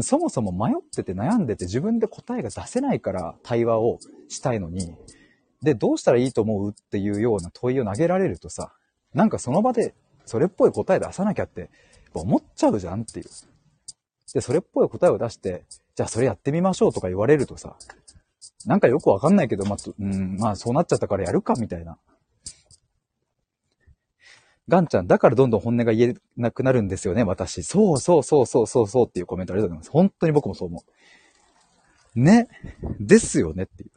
[0.00, 4.92] そもそも迷ってて悩んでて自分で答えが出せないから対話をしたいのに、
[5.62, 8.72] で、どうしたらいいと思うっていうような問いを投げられるとさ、
[9.14, 11.70] なんかその場でそれっぽい答え出さなきゃって
[12.14, 13.26] 思っちゃうじゃんっていう。
[14.34, 15.62] で、それっぽい答えを出して、
[16.00, 17.76] じゃあそれやってみましょうとか言われるとさ、
[18.64, 21.98] なんかよくわかんないけど、まあ、うん、まあそうなっちゃったからやるかみたいな。
[24.66, 27.62] ガンちゃん、だからどんどん本音が言えなくなるんですよね、私。
[27.62, 29.90] そうそうそうそうそうそうっていうコメントありがとうございます。
[29.90, 30.82] 本当に僕もそう思
[32.16, 32.18] う。
[32.18, 32.48] ね。
[32.98, 33.90] ですよねっていう。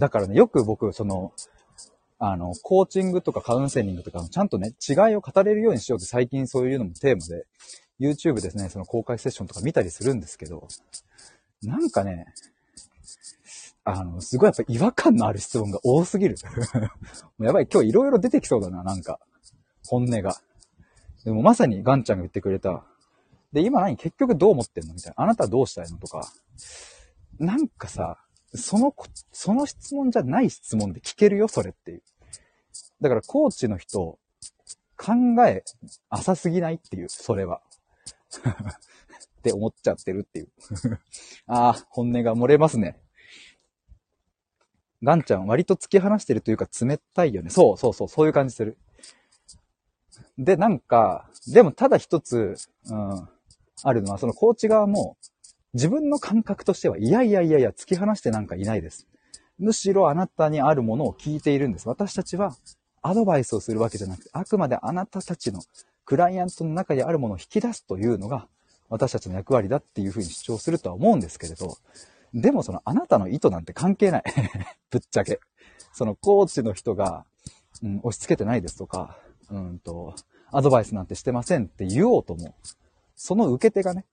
[0.00, 1.32] だからね、よく僕、その、
[2.18, 7.46] あの、コーチングとかカウンセリングとか、ちゃんとね、違いを語れるようにしようって最近そういうのもテーマで、
[8.02, 10.66] YouTube ですね、その公開セッションとか見たりするんですけど、
[11.62, 12.26] なんかね、
[13.84, 16.36] あの、すごいやっぱ違和感のある質問が多すぎる。
[17.40, 19.18] やばい、今日いろいろ出てきそうだな、なんか。
[19.86, 20.36] 本音が。
[21.24, 22.84] でもまさにガンちゃんが言ってくれた。
[23.52, 24.94] で、今何結局どう思ってんの？
[24.94, 25.22] みたいな。
[25.22, 25.98] あなたどうしたいの？
[25.98, 26.32] とか。
[27.38, 28.18] なんかさ、
[28.54, 28.94] その、
[29.32, 32.02] その質問じゃない質問で聞けるよ、それっていう。
[33.00, 34.18] だからコーチの人、
[34.96, 35.12] 考
[35.46, 35.64] え
[36.08, 37.60] 浅すぎないっていう、それは。
[39.38, 40.48] って思っちゃってるっていう。
[41.46, 43.00] ああ、本音が漏れますね。
[45.02, 47.50] ガンちゃん割と突き放してるというか冷たいよね。
[47.50, 48.78] そうそうそう、そういう感じする。
[50.38, 53.28] で、なんか、でもただ一つ、うん、
[53.82, 55.16] あるのは、そのコーチ側も、
[55.74, 59.06] 自分の感覚としては、いやいやいやいや、突き放してなんかいないです。
[59.58, 61.88] むしろあなたにあるものを聞いているんです。
[61.88, 62.56] 私たちは
[63.00, 65.60] アドバイスをするわけじゃなくて、あくまであなたたちの
[66.12, 68.46] クライアントの中にあるものを引き出すというのが
[68.90, 71.78] 私たちの役割だっていうふうに主張するとは思うんですけれど、
[72.34, 74.22] でもそのあなたの意図なんて関係ない
[74.92, 75.40] ぶっちゃけ。
[75.94, 77.24] そのコーチの人が、
[77.82, 79.16] うん、押し付けてないですとか、
[79.48, 80.14] うんと、
[80.50, 82.54] アドバイスなんてしてませんって言おうとも、
[83.16, 84.04] その受け手がね、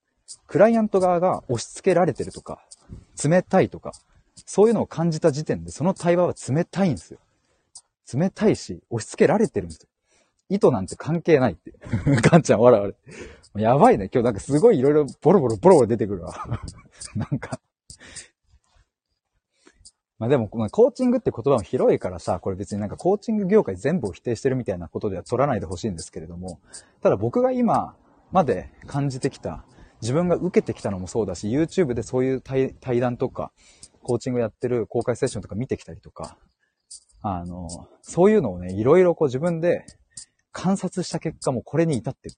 [0.48, 2.66] クライアント側が押し付けられてるとか、
[3.22, 3.92] 冷たいとか、
[4.46, 7.20] そういうのを感じた時点でその対話は冷たいんですよ。
[8.14, 9.89] 冷たいし、押し付けられてるんですよ。
[10.50, 11.74] 意図なんて関係ないって。
[12.30, 12.96] ガンちゃん笑われ。
[13.62, 14.10] やばいね。
[14.14, 16.34] 今日なんかすごいいろいろボロボロボロボロ出てくるわ。
[17.16, 17.60] なんか。
[20.18, 26.60] まあでも、コーチングって言葉も広いからさ、これ別になんかコーチング業界全部を否定してるみたいなことでは取らないでほしいんですけれども、
[27.02, 27.96] ただ僕が今
[28.32, 29.64] まで感じてきた、
[30.02, 33.54] 自分が受けてきたのもそうだし、YouTube でそういう対談とか、
[34.04, 36.38] コーチングやってる公開セッションとか見てきたりとか、
[37.22, 37.68] あの、
[38.02, 39.86] そういうのをね、いろいろこう自分で
[40.52, 42.36] 観察した結果もこれに至ってる。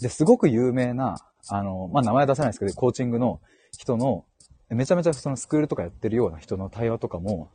[0.00, 1.16] で、すごく有名な、
[1.48, 3.40] あの、まあ、名前出さないですけど、コーチングの
[3.76, 4.24] 人の、
[4.68, 7.50] めちゃめちゃそのスクールとかやってるような人の対話とかも、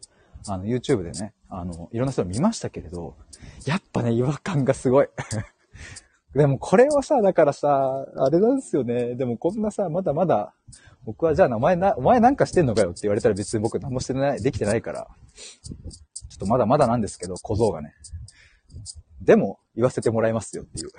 [0.47, 3.15] あの、YouTube でね、あの、いろんな人を見ましたけれど、
[3.65, 5.07] やっぱね、違和感がすごい。
[6.35, 9.15] でもこれはさ、だからさ、あれなんですよね。
[9.15, 10.53] でもこんなさ、まだまだ、
[11.05, 15.73] 僕はじゃあお前な、お前なんかしてんのかよって言われたら別に僕何もしてない、できてないから、ちょ
[16.35, 17.93] っとまだまだなんですけど、小僧がね。
[19.23, 20.89] でも、言わせてもらいますよっていう。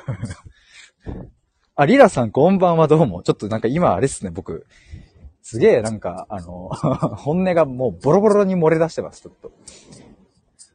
[1.76, 3.22] あ、リラさんこんばんはどうも。
[3.22, 4.66] ちょっとなんか今あれっすね、僕。
[5.42, 6.68] すげえなんか、あの、
[7.16, 9.52] 本音がもうボロボロに漏れ出してます、ちょっと。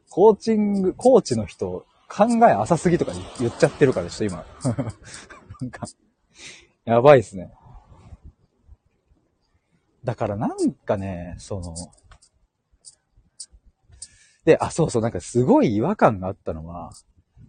[0.10, 4.46] コーチング、コーチの人、考え浅すぎとか言っちゃってるから、ちょっと今。
[5.62, 5.88] なんか、
[6.86, 7.52] やばいっすね。
[10.04, 11.76] だからなんかね、その、
[14.46, 16.92] で、あ、そうそう、なんかすごい違和感があったのは、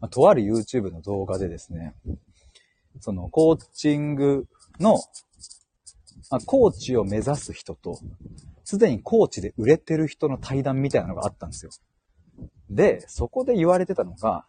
[0.00, 1.94] まあ、とある YouTube の動画でですね、
[3.00, 4.46] そのコーチング
[4.78, 4.98] の、
[6.30, 7.98] まあ、コーチを目指す人と、
[8.64, 11.70] すでにコーチで売れてる人の対談みたいなのがあったんですよ。
[12.70, 14.44] で、そこで言われてたのが、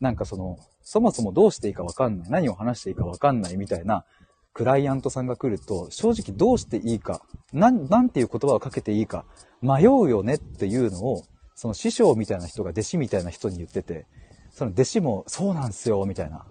[0.00, 4.04] なんかその、そもそもどうしていいかわかんない、何を話していいかわかんないみたいな
[4.52, 9.24] クライアントさんが来ると、正直どうしていいか、なん、なんていう言葉をかけていいか、
[9.60, 11.24] 迷うよねっていうのを、
[11.56, 14.06] その師匠みたいな人が弟子みたいな人に言ってて、
[14.54, 16.46] その弟子もそうなんすよ、みたいな。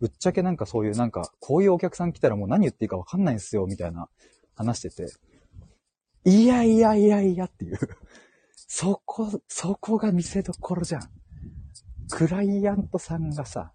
[0.00, 4.08] ぶっちゃけなんかそういうなんか、こういうお客さん来たらもう何言っていいかわかんないんすよ、みたいな
[4.54, 5.12] 話してて、
[6.24, 7.78] いやいやいやいやっていう。
[8.54, 11.10] そこ、そこが見せどころじゃん。
[12.10, 13.72] クライアントさんがさ、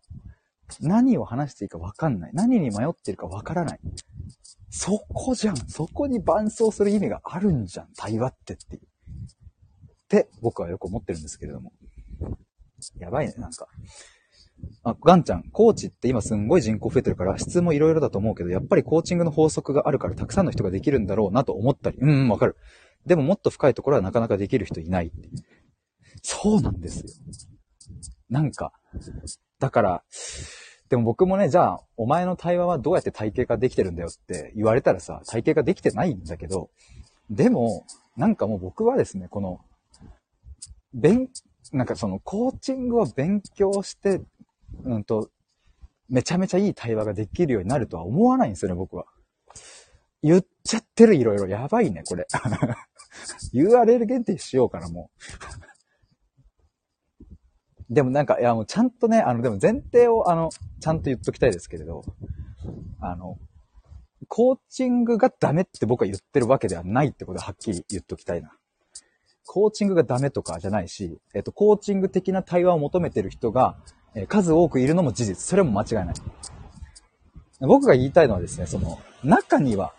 [0.79, 2.31] 何を話していいかわかんない。
[2.33, 3.79] 何に迷ってるかわからない。
[4.69, 5.57] そこじゃん。
[5.57, 7.89] そこに伴走する意味があるんじゃん。
[7.97, 8.81] 対話ってっていう。
[8.83, 11.73] って僕はよく思ってるんですけれども。
[12.99, 13.67] やばいね、なんか。
[14.83, 21.97] あ、ガンちゃん、コーチって今すんごい人口増えてるから質もいろいろだと思うけど、やっぱりコーチングの法則があるからたくさんの人ができるんだろうなと思ったり。
[21.99, 22.55] うん、わかる。
[23.05, 25.11] でももっと深いところはなかなかできる人いない。
[26.21, 27.09] そうなんですよ。
[28.29, 28.73] なんか、
[29.59, 30.03] だから、
[30.89, 36.69] でも僕もね、じゃあ、お前の対話はどうやって体系化できてるんだよって言われたらさ、体系化できてないんだけど、
[37.29, 39.59] でも、なんかもう僕はですね、この、
[40.93, 41.29] 勉、
[41.73, 44.21] なんかそのコーチングを勉強して、
[44.83, 45.29] うんと、
[46.09, 49.05] めちゃめちゃいい対話ができるようになるとは思わないんですよね、僕は。
[50.23, 51.47] 言っちゃってる、いろいろ。
[51.47, 52.25] やばいね、これ。
[53.53, 55.23] URL 限定しようかな、もう。
[57.93, 60.49] でもなんか、いやもうちゃんとね、あの、でも前提を、あの、
[60.81, 62.03] ちゃんと言っときたいですけれど、
[62.99, 63.37] あの、
[64.27, 68.56] コーチングがダメって僕は言ってるわけではないってことははっきり言っときたいな。
[69.47, 73.77] コーチングがダメとかじゃないし、えっと、コーチング的な対話を求めてる人が、
[74.13, 75.35] え数多くいるのも事実。
[75.47, 76.15] それも間違いない。
[77.61, 79.93] 僕が言いたいのはですね、その、中には、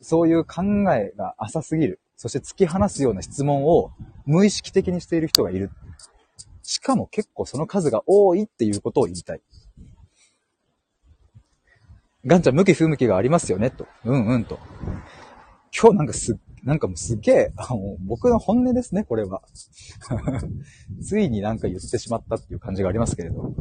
[0.00, 0.62] そういう考
[0.94, 2.00] えが浅すぎる。
[2.16, 3.90] そして突き放すような質問を
[4.24, 5.70] 無意識的にしている人がいる。
[6.62, 9.42] しかも結構その数が多いっていうことを言いたい。
[12.24, 13.86] ガンちゃん向き不向きがありますよねと。
[14.04, 14.58] うんうんと。
[15.78, 19.40] 今日なんかすっ、なんかもうすげえ、あの、僕の本音ですね、これは。
[21.00, 23.54] ついになんか言ってしまったっていう感じがありますけれど。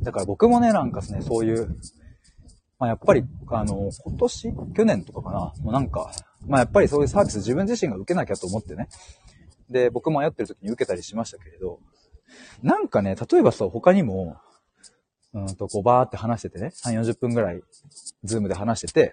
[0.00, 1.76] だから僕もね、なんかですね、そういう、
[2.78, 6.10] まあやっぱり、あの、今年去年とかかなもうなんか、
[6.46, 8.88] まあやっぱりそういうサービス自分自身が受けなきゃと思ってね。
[9.68, 11.80] で、僕も迷ってる時に受けたりしましたけれど、
[12.62, 14.38] なんかね、例えばさ、他にも、
[15.34, 17.60] うんと、こう、バーって話しててね、3、40分ぐらい、
[18.24, 19.12] ズームで話してて、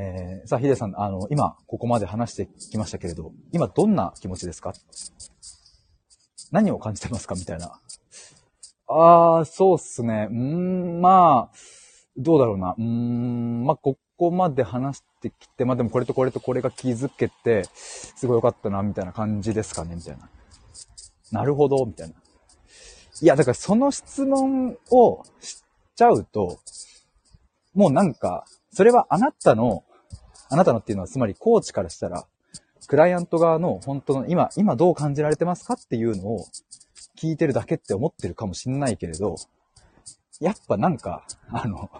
[0.00, 4.72] えー、さあ、ヒデさん、あの、今、ここまで話してきましたけれど、今どんな気持ちですか？
[6.52, 7.34] 何を感じてますか？
[7.34, 7.80] みたいな。
[8.86, 10.28] あー、そうっすね。
[10.30, 11.56] うーん、まあ、
[12.16, 12.76] どうだろうな。
[12.78, 20.30] うーん、まあ、ここまで話してきて、まあでもこれとこれとこれが気づけて、すごい良かったな、みたいな感じですかね、みたいな。
[21.32, 22.14] なるほど、みたいな。
[23.20, 25.64] いや、だからその質問をし
[25.96, 26.60] ちゃうと、
[27.74, 29.82] もうなんか、それはあなたの、
[30.50, 32.26] あなたのっていうのはつまりコーチからしたら、
[32.86, 36.46] クライアント側の本当の今、今どう感じられてますかっていうのを
[37.18, 39.36] 聞いてるだけって思ってるかもしんないけれど、
[40.40, 41.90] やっぱなんか、あの、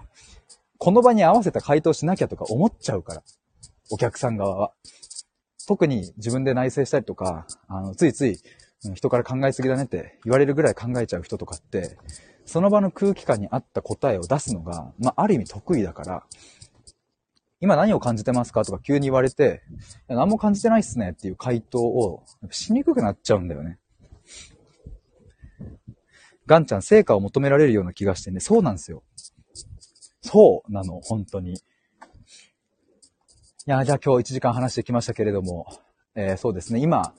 [0.79, 3.23] この場に合わせた回答しなきゃとか思っちゃうから。
[3.91, 4.73] お客さん側は。
[5.67, 8.41] 特に自分で内省したりとか、あの、ついつい
[8.95, 11.99] 人から考えすぎだねって言われるぐらい考えちゃう人とかって、
[12.47, 16.25] その場の空気感に合った答えを出すのが、まあ、ある意味得意だから、
[17.61, 18.65] 今何を感じてますか？
[18.65, 19.63] とか急に言われて、
[20.07, 23.79] 何も感じてないっすねっていう回答をしにくくなっちゃうんだよね。
[26.47, 29.03] ガンちゃん、成果を求められるような気がしてね、そうなんですよ。
[30.23, 31.53] そうなの、本当に。
[31.53, 31.57] い
[33.67, 35.67] や、じゃあ今日1時間話してきましたけれども、
[36.15, 37.13] えー、そうですね、今、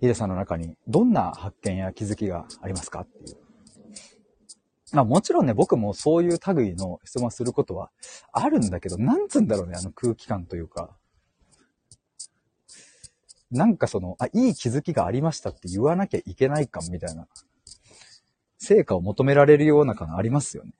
[0.00, 3.45] ヒデさんの中にどんな発見や気づきがありますかっていう。
[4.92, 7.90] まあもちろんね、僕もそういう類の質問することは
[8.32, 10.90] あるんだけど、なんつうんだろうね、あの空気感というか。
[13.50, 17.28] なんかその、あ、いい気づきがありましたって言わなきゃいけないかみたいな
[18.58, 20.72] 成果を求められるような感ありますよね。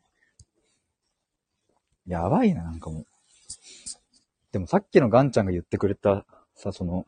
[2.09, 3.07] やばいな、なんかもう。
[4.51, 6.27] でもさっきのガンちゃんが言ってくれた、
[6.57, 7.07] さ、その、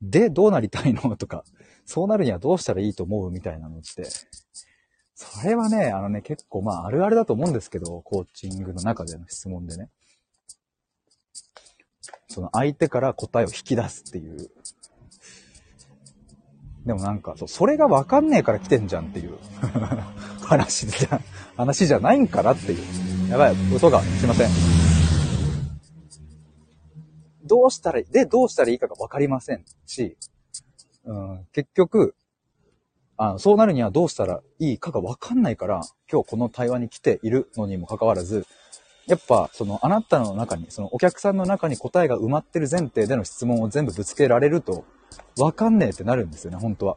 [0.00, 1.16] で、どうなりたいの？
[1.16, 1.44] とか、
[1.84, 3.30] そうなるにはどうしたらいいと思う？
[3.30, 4.04] みたいなのって、
[5.22, 9.90] それはね、あのね、結構まああるあるだと思うんですけど、コーチングの中での質問でね。
[12.28, 14.50] その相手から答えを引き出すっていう
[16.86, 19.36] でもなんか、そう、それがわかんねえから来てんじゃんっていう
[20.40, 21.20] 話じゃ、
[21.56, 23.30] 話じゃないんかなっていう。
[23.30, 24.50] やばい、嘘が、すいません。
[27.44, 30.16] どうしたらいい、で、どうしたらいいかがわかりませんし、
[31.04, 32.14] うん、結局、
[33.22, 38.46] あそうなるにはどうしたらいいかがわかんないから、今日この対話に来ているのにもかかわらず、
[39.06, 44.86] やっぱ、その、あなたの中に、そのお客さんの中に答えが埋まってる前提での質問を全部ぶつけられると、
[45.38, 46.96] わかんねえってなるんですよね、本当は。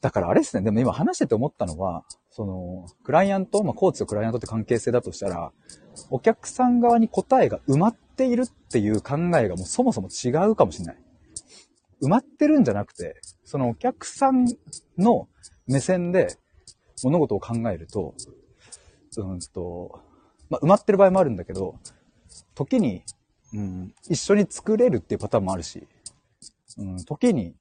[0.00, 5.52] だからあれですね、でも今話してて思ったのは、その、クライアント、まあ、コーチとクライアントって関係性だとしたら、
[6.10, 10.96] お客さん側に答えが埋まっているっていう考えがもうそもそも違うかもしれない。
[12.02, 14.46] 埋まってるんじゃなくて、そのお客さん
[14.98, 15.26] の
[15.66, 16.36] 目線で
[17.02, 18.14] 物事を考えると、
[19.16, 20.02] うんと、
[20.50, 21.76] まあ、埋まってる場合もあるんだけど、
[22.54, 23.04] 時に、
[23.54, 25.88] うん、一緒に作れるっていうパターンもあるし、
[26.76, 27.54] うん、時に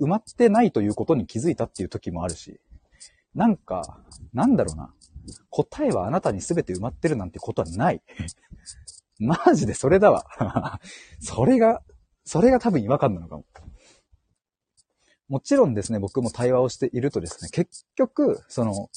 [0.00, 2.58] 埋まってないということに気づいたっていう時もあるし、
[3.32, 4.00] なんか、
[4.34, 4.92] なんだろうな。
[5.50, 8.02] 答えはあなたに全て埋まってるなんてことはない。
[9.20, 10.24] マジでそれだわ。
[11.22, 11.80] それが、
[12.24, 13.44] それが多分違和感なのかも。
[15.30, 18.90] もちろんですね、僕も対話をしているとですね、結局、その、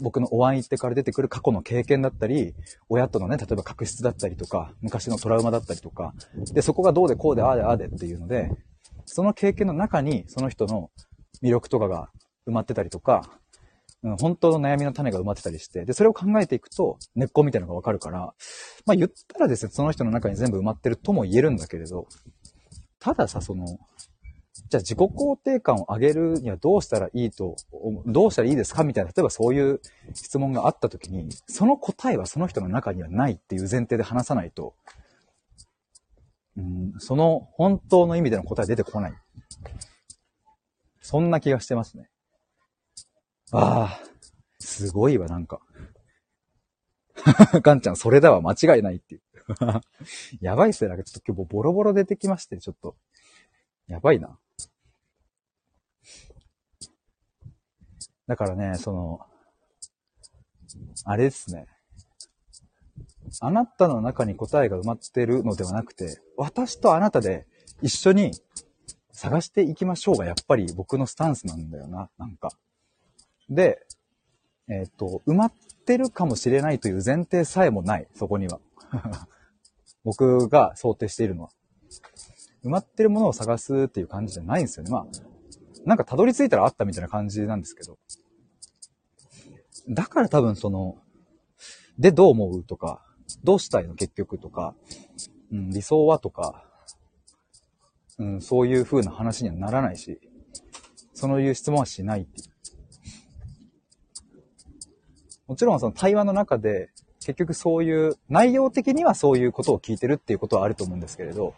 [0.00, 2.54] 僕のお相手から出てくる過去の経験だったり、
[2.88, 6.12] 親とのね、例えば確執だったりとか、昔のトラウマだったりとか、
[6.52, 8.50] で、そこがどうでこうでああでああでっていうので、
[9.06, 10.90] その経験の中にその人の
[11.40, 12.10] 魅力とかが
[12.48, 13.30] 埋まってたりとか、
[14.02, 18.34] うん、本当の悩みの種が埋まってたりして、で、それを考えていくと根っこみたいなのがわかるから、
[18.86, 22.08] まあ言ったらですね、その人の中に全部埋まってるとも言えるんだけれど、
[22.98, 23.78] たださ、その、
[24.54, 27.56] じゃあ自己肯定感を上げるにはどうしたらいいと、
[28.06, 28.84] どうしたらいいですか？
[28.84, 29.80] みたいな、例えばそういう
[30.14, 34.74] 質問があった時に、その答えはその人の中にはないっていう前提で話さないと、
[36.56, 39.14] うん、その本当の意味での答え出てこない。
[41.00, 42.08] そんな気がしてますね。
[43.52, 44.00] ああ、
[44.60, 45.60] すごいわ、なんか。
[47.62, 49.22] ガンちゃん、それだわ、間違いないっていう。
[50.40, 50.88] やばいっすね。
[50.88, 52.96] なんかちょっと今日ボロボロ出てきまして、ちょっと。
[53.86, 54.38] やばいな。
[58.26, 59.20] だからね、その、
[61.04, 61.66] あれですね。
[63.40, 67.46] あなたの中に答えが埋まってるのではなくて、私とあなたで
[67.82, 68.32] 一緒に
[69.12, 72.50] 探していきましょうがやっぱり僕のスタンスなんだよな、なんか。
[73.48, 73.86] で、
[74.68, 75.52] えっ、ー、と、埋まっ
[75.86, 78.60] てるかもしれないという前提さえもない、そこには。
[80.04, 81.50] 僕が想定しているのは。
[82.64, 84.90] 埋まってるものを探すっていう感じじゃないんですよね。
[84.90, 85.06] まあ、
[85.84, 87.98] なんかたどり着いたらあったみたいな感じなんですけど。
[89.88, 90.96] だから多分その、
[91.98, 93.02] でどう思うとか、
[93.42, 94.74] どうしたいの結局とか、
[95.52, 96.64] うん、理想はとか、
[98.18, 100.20] うん、そういう風な話にはならないし、
[101.12, 102.54] そういう質問はしないっていう。
[105.46, 111.54] もちろんその対話の中で、結局そういう、内容的にはそういうことを聞いてるっていうことはあると思うんですけれど、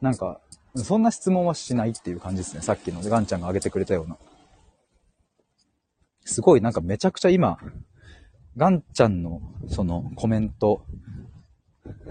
[0.00, 0.40] なんか、
[0.76, 2.62] そんな質問はしないっていう感じですね。
[2.62, 4.16] さっきのガンちゃんが挙げてくれたような。
[6.24, 7.58] すごいなんかめちゃくちゃ今、
[8.56, 10.84] ガンちゃんのそのコメント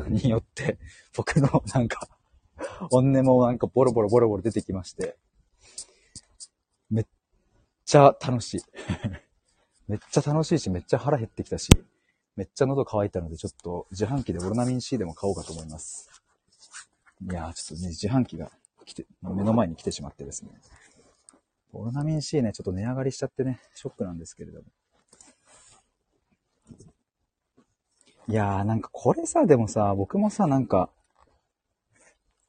[0.07, 0.79] によって、
[1.15, 2.07] 僕のなんか、
[2.89, 5.17] 本音もなんかボロボロボロボロ出てきまして、
[6.89, 7.05] めっ
[7.85, 8.61] ちゃ楽しい。
[9.87, 11.69] めっちゃ楽しいし、めっちゃ腹減ってきたし、
[12.35, 16.09] めっちゃ喉乾いたので、ちょっと自販機でオロナミン C でも買おうかと思います。
[17.21, 18.51] いやー、ちょっとね、自販機が
[18.85, 20.51] 来て、目の前に来てしまってですね。
[21.73, 24.65] オロナミン C ね、ちょっと値上がりしちゃってね、ショックなんですけれども。
[28.27, 30.89] いやー、なんかこれさ、でもさ、僕もさ、なんか、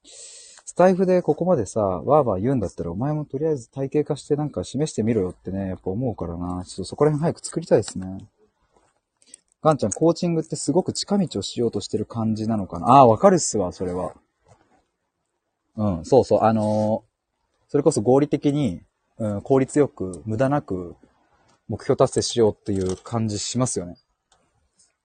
[0.04, 6.64] スタイフでここまでさ、わーわー言うんだったら、お前もとりあえず体系化してなんか示してみろよってね、やっぱ思うからな。
[6.64, 8.18] ちょっとそこら辺早く作りたいですね。
[9.62, 14.14] ガンちゃん、コーチングってすごく近道をしようとしてる感じなのかなああ、わかるっすわ、それは。
[15.76, 18.82] うん、そうそう、あのー、それこそ合理的に、
[19.18, 20.96] うん、効率よく、無駄なく、
[21.68, 23.96] 目標達成しようっていう感じしますよね。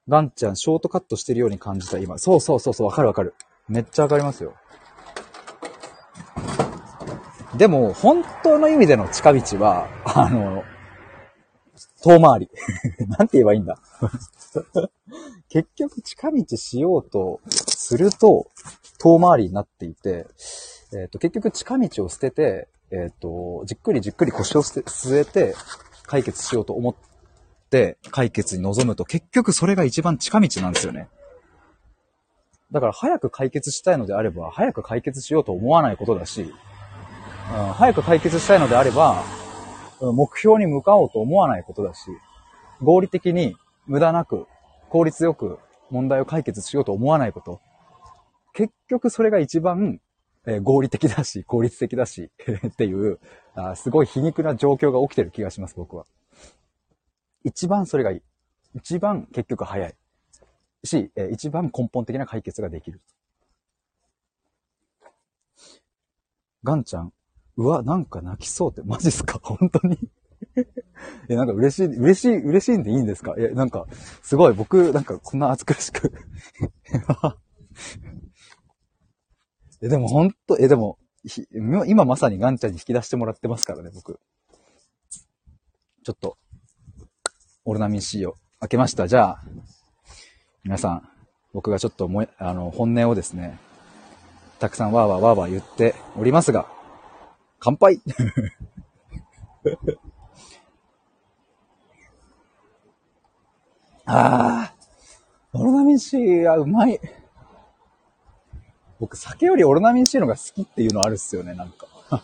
[0.08, 2.18] ガンちゃん、ショートカットしてるように感じた、今。
[2.18, 3.34] そうそうそうそう、わかるわかる。
[3.68, 4.54] めっちゃわかりますよ。
[7.58, 10.64] でも、本当の意味での近道は、あの、
[12.04, 12.50] 遠回り。
[13.08, 13.78] なんて言えばいいんだ？
[15.50, 18.48] 結局、近道しようとすると、
[19.00, 20.28] 遠回りになっていて、
[20.94, 25.56] えっ、ー、と、結局近道を捨てて、えっ、ー、と、じっくりじっくり腰を据えて
[26.06, 26.96] 解決しようと思っ
[27.70, 31.08] て解決に臨むと結局それが一番近道なんですよね。
[32.72, 39.24] だから早く解決したいのであれば、早く解決しようと思わないことだし、うん、早く解決したいのであれば、
[40.02, 42.10] 目標に向かおうと思わないことだし、
[42.82, 44.48] 合理的に無駄なく
[44.90, 47.62] 効率よく問題を解決しようと思わないこと。
[48.54, 50.00] 結局それが一番
[50.46, 52.32] えー、合理的だし、効率的だし
[52.68, 53.20] っていう
[53.54, 56.06] あ、すごい皮肉な状況が起きてる気がします、僕は。
[57.44, 58.22] 一番それがいい。
[58.76, 59.96] 一番結局早い。
[60.84, 63.02] し、えー、一番根本的な解決ができる。
[66.64, 67.14] ガンちゃん、
[67.58, 69.40] うわ、なんか泣きそうって、マジっすか？
[69.44, 69.98] 本当に？
[71.30, 73.36] え、なんか嬉しい、嬉しい、嬉しいんでいいんですか？
[73.38, 73.86] え、なんか、
[74.22, 76.12] すごい、僕、なんかこんな暑苦しく
[79.82, 80.98] え、でもほんと、え、でも、
[81.88, 84.20] 今まさにガンちゃんに引き出してもらってますからね、僕。
[86.04, 86.38] ちょっと、
[87.66, 89.08] オルナミン C を開けました。
[89.08, 89.44] じゃあ、
[90.64, 91.08] 皆さん、
[91.54, 93.60] 僕がちょっともあの、本音をですね、
[94.60, 96.68] たくさんわーわーわーわー言っておりますが、
[97.62, 98.02] 乾杯
[104.06, 104.74] ああ、
[105.54, 107.00] オロナミン C はうまい。
[109.00, 111.86] 僕、酒よりオロナミン C のが好きっていうのあるっすよね、なんか。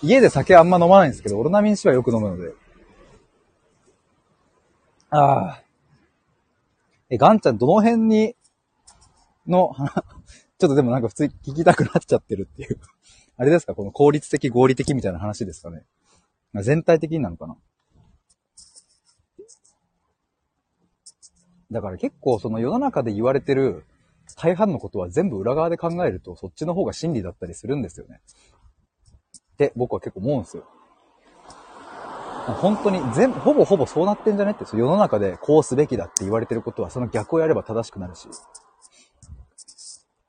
[0.00, 2.54] 家で酒あんま飲まないんですけど、オロナミン C はよく飲むので。
[5.10, 5.62] ああ。
[7.10, 8.36] え、ガンちゃん、どの辺に、
[9.46, 9.74] の、
[10.56, 12.78] ちょっとでもなんか普通に聞きたくなっちゃってるっていう。
[13.42, 13.74] あれですか？
[13.74, 15.82] この効率的、合理的みたいな話ですかね？
[16.62, 17.56] 全体的になのかな？
[21.72, 23.84] だから結構その世の中で言われてる
[24.36, 28.20] 大半のことは全部裏側で考えるとそっちの方が真理だったりするんですよね。
[29.54, 30.62] って僕は結構思うんですよ。
[32.46, 38.28] 本当に全、ほぼほぼそうなってんじゃねって、世の中でこうすべきだって言われてることはその逆をやれば正しくなるし。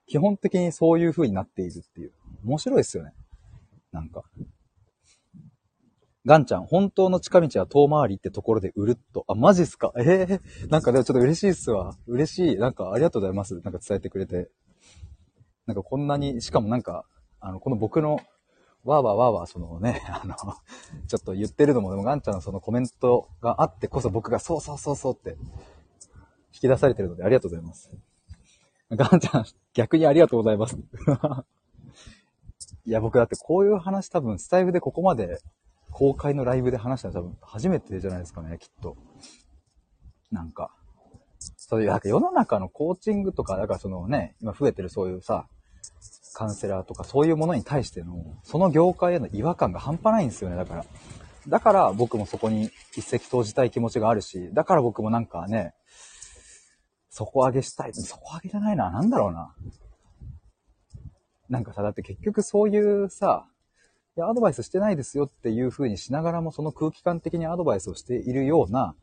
[0.07, 2.11] 基本的にそういう風になっているっていう。
[2.43, 3.13] 面白いですよね。
[3.91, 4.23] なんか。
[6.25, 9.25] ガンちゃん、本当の近道は遠回りってところでうるっと。
[9.27, 9.91] あ、マジっすか？
[9.97, 11.97] ええー、なんかでもちょっと嬉しいっすわ。
[12.07, 12.55] 嬉しい。
[12.57, 13.55] なんかありがとうございます。
[13.55, 14.49] なんか伝えてくれて。
[15.65, 17.05] なんかこんなに、しかもなんか、
[17.39, 18.19] あの、この僕の、
[18.83, 20.35] わーわーわーわー、そのね、 あの、
[21.07, 25.37] ちょっと言ってるのも、でもガンちゃんのそのコメントがあってこそ僕がそうそうそうそうって
[26.53, 27.91] 引き出されてるのでありがとうございます。
[28.91, 30.77] ガンちゃん、逆にありがとうございます。
[32.85, 35.39] いや、僕だってこういう話多分スタイフでここまで
[35.91, 38.97] 公開のライブで話したの多分初めてじゃないですかね、きっと。
[40.31, 40.71] なんか。
[41.57, 45.47] そういう、なんか世の中のコーチングとか、だからそのね、今増えてるそういうさ、
[46.33, 50.85] カウンセラーとかそういうものに対しての、その業界への違和感が半端ないんですよね、だから。
[51.47, 55.73] だから僕もそこに一石投じたい気持ちがあるし、だから僕もなんかね、
[57.09, 57.93] 底上げしたい。
[57.93, 58.89] 底上げじゃないな。
[58.89, 59.53] なんだろうな。
[61.53, 63.45] なんかさ、だって結局そういうさ、
[64.17, 68.95] いや、アドバイスしてないですよっていう風にしながらも、その空気感的にアドバイスをしているような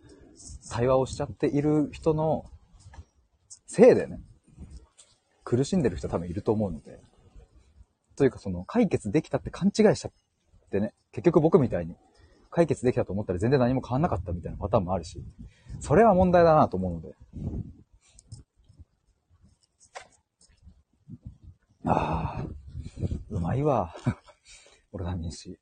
[0.68, 2.44] 対話をしちゃっている人の
[3.68, 4.20] せいでね、
[5.44, 6.98] 苦しんでる人多分いると思うので、
[8.16, 10.12] というかその解決できたって勘違いしちゃっ
[10.70, 11.94] てね、結局僕みたいに
[12.50, 15.22] 解決できたと思ったら全然何も変わんなかったみたいなパターンもあるし、
[15.78, 17.14] それは問題だなと思うので。
[21.84, 22.44] ああ、
[23.30, 23.94] うまいわ。
[24.92, 25.58] オルガミン C。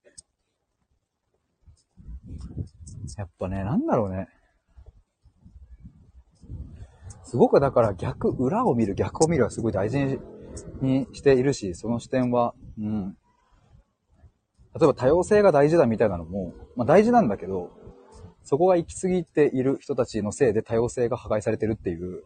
[3.16, 4.28] やっぱね、なんだろうね。
[7.24, 10.18] すごくだから逆、裏を見る、逆を見るはすごい大事
[10.80, 13.16] にしているし、その視点は、うん。
[14.74, 17.70] 例えば多様性が大事だみたいなのも、まあ大事なんだけど、
[18.44, 22.22] そこが行き過ぎている人たちのせいで多様性が破壊されてるっていう、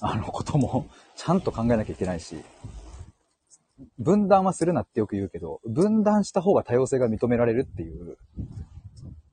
[0.00, 2.36] あのこともちゃんと考えなきゃいけないし、
[3.98, 8.16] 分断はするなってよく言うけど、分断した方が多様性が認められるっていう。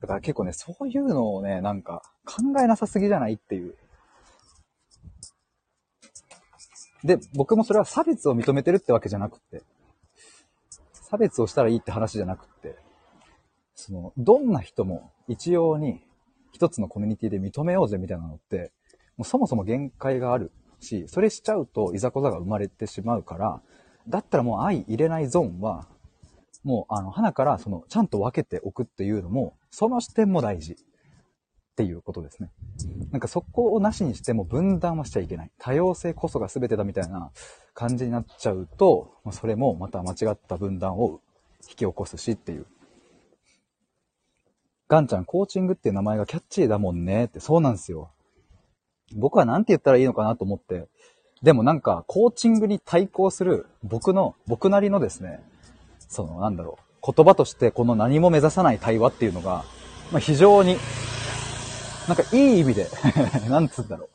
[0.00, 3.74] だから結構ね、そういうのをね、なんか考えなさすぎじゃないっていう。
[7.04, 9.62] で、僕もそれは差別を認めてるってわけじゃなくって、
[10.92, 12.76] 差別をしたらいいって話じゃなくって、
[13.74, 16.04] その、どんな人も一様に
[16.52, 18.72] 一つのコミュニティで認めようぜみたいなのって、
[19.16, 23.62] もうそもそも限界があるし、それしちゃうといざこざが生まれてしまうから、
[24.08, 25.86] だったらもう相入れないゾーンは、
[26.64, 30.72] もうあの、花からその、ちゃんと分けておくっていうのも、その視点も大事。
[30.72, 30.76] っ
[31.78, 32.50] ていうことですね。
[33.12, 35.50] なんかそこをなしにしても分断はしちゃいけない。
[35.58, 37.30] 多様性こそが全てだみたいな
[37.72, 41.20] 感じになっちゃうと、それもまた間違った分断を
[41.62, 42.66] 引き起こすしっていう。
[44.88, 48.10] ガンちゃん、コーチングっていう名前がキャッチーだもんねって、そうなんですよ。
[49.14, 50.88] 僕は何て言ったらいいのかなと思って、
[51.42, 55.40] でもなんか、コーチングに対抗する僕の、僕なりのですね、
[56.08, 59.64] その、なんだろう、言葉としてこの何も目指さない対話っていうのが、
[60.10, 60.76] まあ、非常に、
[62.08, 62.88] なんかいい意味で
[63.48, 64.08] なんつうんだろう。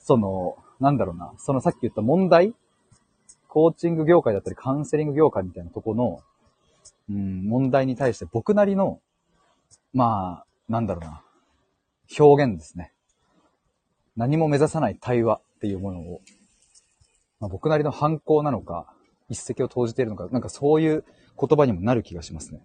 [0.00, 2.54] その、なんだろうな、そのさっき言った問題
[3.48, 6.22] コーチング業界だったりカウンセリング業界みたいなとこの、
[7.08, 9.00] うん、問題に対して僕なりの、
[9.92, 11.22] まあ、なんだろうな、
[12.18, 12.92] 表現ですね。
[14.16, 16.20] 何も目指さない対話っていうものを、
[17.40, 18.94] まあ、僕なりの反抗なのか、
[19.28, 21.04] 一石を投じているのか、なんかそういう
[21.38, 22.60] 言葉にもなる気がしますね。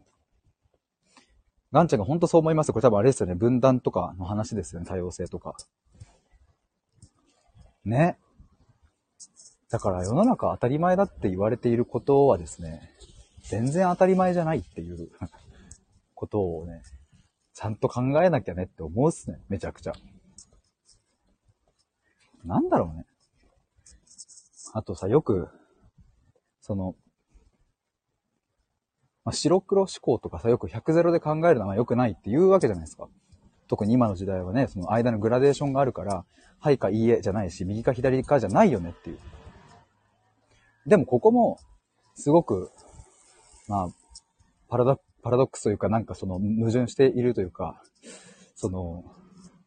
[1.72, 3.36] ガンちゃんが本当そう思いますこれ多分あれですよね。
[3.36, 4.88] 分断とかの話ですよね。
[4.88, 5.56] 多様性とか。
[7.84, 8.18] ね。
[9.70, 12.90] だから世の中当たり前だって言われていることはですね、
[13.50, 15.10] 全然当たり前じゃないっていう
[16.16, 16.84] ことをね、
[17.54, 19.42] ちゃんと考えなきゃねって思うっすね。
[19.50, 19.94] めちゃくちゃ。
[22.48, 23.06] なんだろうね。
[24.74, 25.50] あとさ、よく、
[26.62, 26.96] その、
[29.24, 33.08] まあ、白黒思考とかさ、よく100ゼロで考えるのは良くないって言うわけじゃないですか。
[33.68, 36.26] 特に今の時代はね、その間のグラデーションがあるから、
[36.60, 39.20] はいかいいえじゃないし、右か左かじゃないよねっていう。
[40.88, 41.60] でもここも、
[42.16, 42.72] すごく、
[43.68, 43.88] まあ、
[44.70, 47.82] パラドパラドックスというか、なんかその矛盾しているというか、
[48.56, 49.04] その、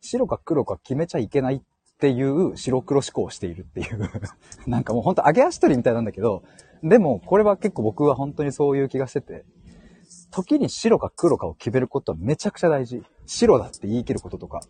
[0.01, 1.61] 白か黒か決めちゃいけないっ
[2.01, 4.11] っていう白黒思考をしているっていう
[4.67, 6.43] なんかもうほんと揚げ足取りみたいなんだけど、
[6.83, 9.45] でもこれは結構僕は本当にそういう気がしてて、
[10.31, 13.03] 時に白か黒かを決めることはめちゃくちゃ大事。
[13.27, 14.63] 白だって言い切ることとか。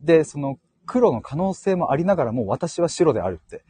[0.00, 3.62] で、その黒の可能性もありながらも私は白であるって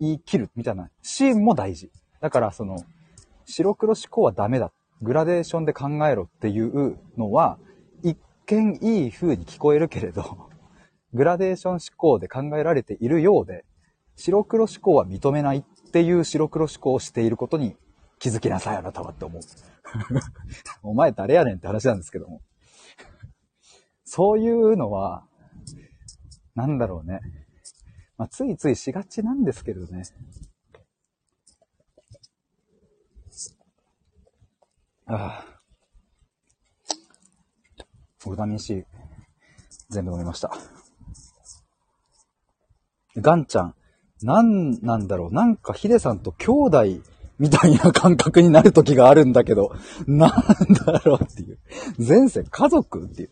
[0.00, 1.92] 言い切るみたいなシーンも大事。
[2.20, 2.78] だからその、
[3.46, 4.72] 白黒思考はダメだ。
[5.02, 7.58] グラデーションで考えろっていうのは、
[8.02, 10.47] 一見いい風に聞こえるけれど、
[11.14, 13.64] グラデーション思考で考えられているようで、
[14.16, 17.76] 白黒思考は認めないっていう白黒思考をしていることに
[18.18, 19.42] 気づきなさい、あなたはって思う。
[20.82, 22.42] お前誰やねんって話なんですけども。
[24.04, 25.26] そういうのは、
[26.54, 27.20] なんだろうね。
[28.16, 30.02] まあ、ついついしがちなんですけどね。
[35.06, 35.58] ああ。
[38.26, 38.84] オルタミン C、
[39.88, 40.50] 全部飲みました。
[43.20, 43.74] ガンちゃん、
[44.22, 45.32] なんなんだろう。
[45.32, 46.84] なんかヒデさんと兄弟
[47.38, 49.74] みたいな感覚になる時があるんだけど、
[50.06, 50.30] なん
[50.86, 51.58] だろうっていう。
[51.98, 53.30] 前世家族っていう。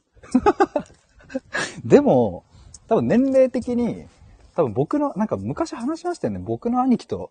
[1.84, 2.44] でも、
[2.88, 4.06] 多分年齢的に、
[4.54, 6.38] 多分僕の、なんか昔話しましたよね。
[6.38, 7.30] 僕の兄貴と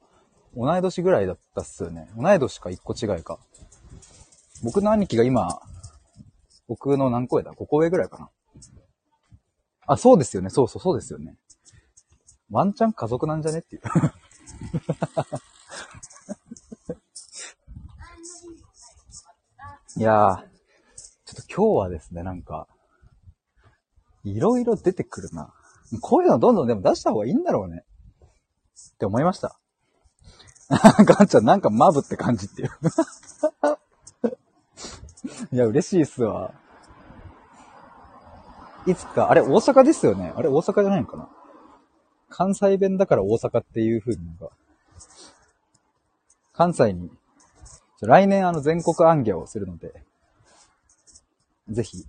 [0.55, 2.09] 同い年ぐらいだったっすよね。
[2.17, 3.39] 同い年か1個違いか。
[4.63, 5.61] 僕の兄貴が今、
[6.67, 8.29] 僕の何個上だ ?5 個上ぐらいかな。
[9.87, 10.49] あ、そうですよね。
[10.49, 11.35] そうそう、そうですよね。
[12.51, 13.81] ワンチャン家族なんじゃねっていう。
[19.97, 20.37] いやー、
[21.25, 22.67] ちょっと今日はですね、なんか、
[24.23, 25.53] いろいろ出てくるな。
[26.01, 27.85] こういうのどんどんでも出した方がいいんだろうね。
[28.95, 29.59] って思いました。
[30.69, 32.69] ガンちゃんなんかマブって感じっていう
[35.55, 36.53] いや、嬉しいっすわ。
[38.87, 41.29] いつか、あれ大阪ですよねあれ大阪じゃないのかな？
[42.29, 44.21] 関西弁だから大阪っていう風に、
[46.53, 47.09] 関西に、
[48.01, 50.03] 来年あの全国暗記をするので、
[51.69, 52.05] ぜひ、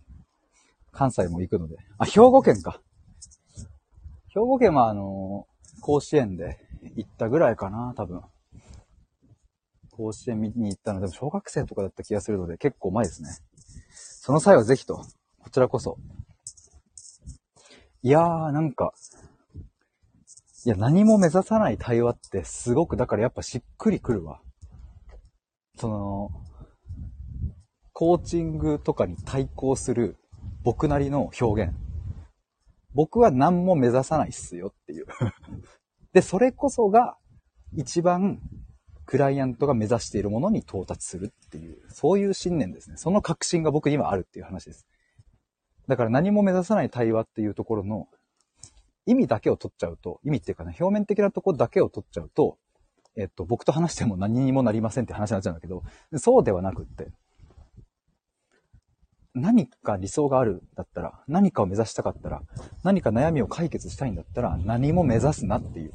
[0.92, 1.76] 関西も行くので。
[1.98, 2.80] あ、兵庫県か。
[4.28, 5.46] 兵庫県はあの、
[5.80, 6.58] 甲子園で
[6.96, 8.22] 行ったぐらいかな、多分。
[9.92, 13.30] 甲子園見に行ったのでも小学生とかだった気がするので結構前ですね。
[13.92, 14.96] その際はぜひと、
[15.38, 15.96] こちらこそ。
[18.02, 18.92] いやー、なんか、
[20.66, 24.40] いや、何も目指さない対話ってすごく、だからやっぱしっくりくるわ。
[25.76, 26.30] その、
[27.92, 30.16] コーチングとかに対抗する
[30.64, 31.72] 僕なりの表現。
[32.94, 35.06] 僕は何も目指さないっすよっていう
[36.12, 37.16] で、それこそが
[37.72, 38.40] 一番
[39.04, 42.96] クライアントが目指しているものに到達するっていう、そういう信念ですね。
[42.96, 44.84] その確信が僕にはあるっていう話です。
[45.86, 48.08] だから何も目指さない対話っていうところの
[49.06, 52.58] 意味だけを取っちゃうと、意味っていうかね、表面的なとこだけを取っちゃうと、
[53.16, 55.82] えっと、僕と話しても何にもなりませんって話になっちゃうんだけど、
[56.18, 57.08] そうではなくって、
[59.34, 62.42] 何か理想があるだったら、何かを目指したかったら、
[62.82, 65.92] 何か悩みを解決したいんだったら、何も目指すなっていう。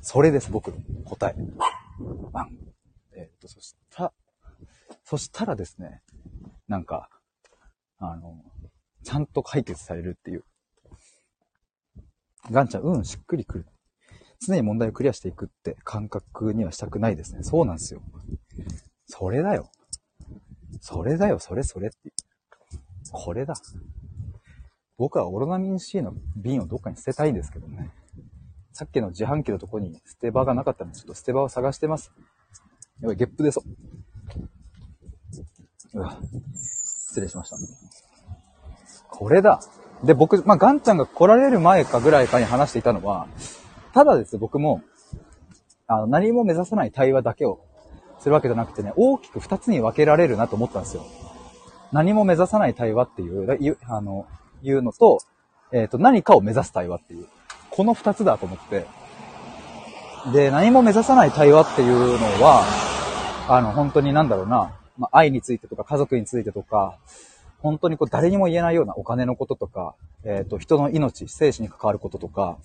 [0.00, 1.34] それです、僕の答え。
[2.32, 2.56] バン。
[3.16, 4.12] えっ、と、そしたら、
[5.04, 6.02] そしたらですね、
[6.68, 7.08] なんか、
[7.98, 8.42] あの、
[9.02, 10.44] ちゃんと解決されるっていう。
[12.50, 13.66] ガンちゃん、うん、しっくりくる。
[14.46, 17.42] 常に問題をクリアしていくって感覚にはしたくないですね。
[17.42, 18.02] そうなんですよ。
[19.06, 19.70] それだよ。
[20.80, 21.96] それだよ、それそれって。
[23.12, 23.54] これだ。
[24.98, 27.90] 僕はオロナミン C の瓶をどっかに捨てたいんですけどね。
[28.72, 32.12] さっきの自販機のとこに捨て場がなかったので、ちょっと捨て場を探してます。
[33.00, 33.62] やばい、ゲップ出そ
[35.94, 35.98] う。
[35.98, 36.18] うわ、
[36.54, 37.56] 失礼しました。
[39.08, 39.60] これだ。
[40.04, 43.26] で、僕、まあ、ガンちゃんが来られる前かぐらいかに話していたのは、
[43.94, 44.82] ただです、僕も、
[45.86, 47.60] あの、何も目指さない対話だけを
[48.18, 51.06] するわけじゃなくてね、大きく二つに分けられるなと思ったんですよ。
[51.92, 53.28] 何も目指さない対話ってい
[53.70, 54.26] う、あの、
[54.62, 55.20] いうのと、
[55.72, 57.26] えっ、ー、と、何かを目指す対話っていう。
[57.70, 58.86] この二つだと思って。
[60.32, 62.64] で、何も目指さない対話っていうのは、
[63.48, 66.98] あの、本当になんだろうな、まあ、愛についてとか家族についてとか、
[67.60, 69.94] 本当にこう誰にも言えないようなお金のこととか、
[70.24, 72.58] えっ、ー、と、人の命、生死に関わることとか、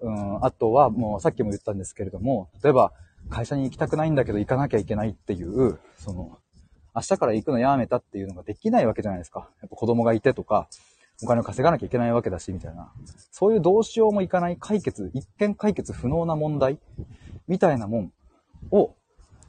[0.00, 2.92] うん、あとはもうさっきも言ったんですけれども、例えば
[3.30, 6.38] 会社に行きたくないんだけど行かなきゃいけないっていう、その、
[6.94, 9.48] 明日から行くのやめたっていうのができないわけじゃないですか。
[9.60, 10.68] やっぱ子供がいてとか、
[11.22, 12.92] お金を稼がなきゃいけないわけだし、みたいな。
[13.30, 16.78] そういうどうしようもいかない解決、一見解決不能な問題
[17.48, 18.12] みたいなもん
[18.70, 18.94] を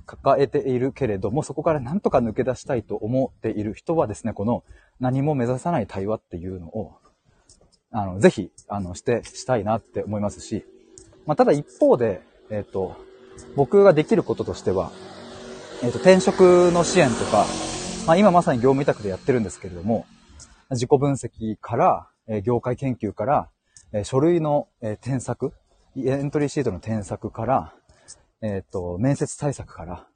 [0.08, 4.64] 抱えているけれども、そこからなんとか抜け出したいと思っている人はですね、この
[5.00, 6.96] 何も目指さない対話っていうのを、
[7.92, 10.66] あの、ぜひ、あの、して、したいなって思いますし、
[11.26, 12.96] まあ、ただ一方で、えっ、ー、と、
[13.56, 14.92] 僕ができることとしては、
[15.84, 17.46] えっ、ー、と、転職の支援とか、
[18.08, 20.06] まあ、今まさに業務委託でやってるんですけれども、
[20.72, 23.50] 自己分析から、えー、業界研究から、
[23.94, 25.54] え、書類の、え、添削、
[25.96, 27.74] エントリーシートの添削から、
[28.42, 30.08] えっ、と、面接対策から、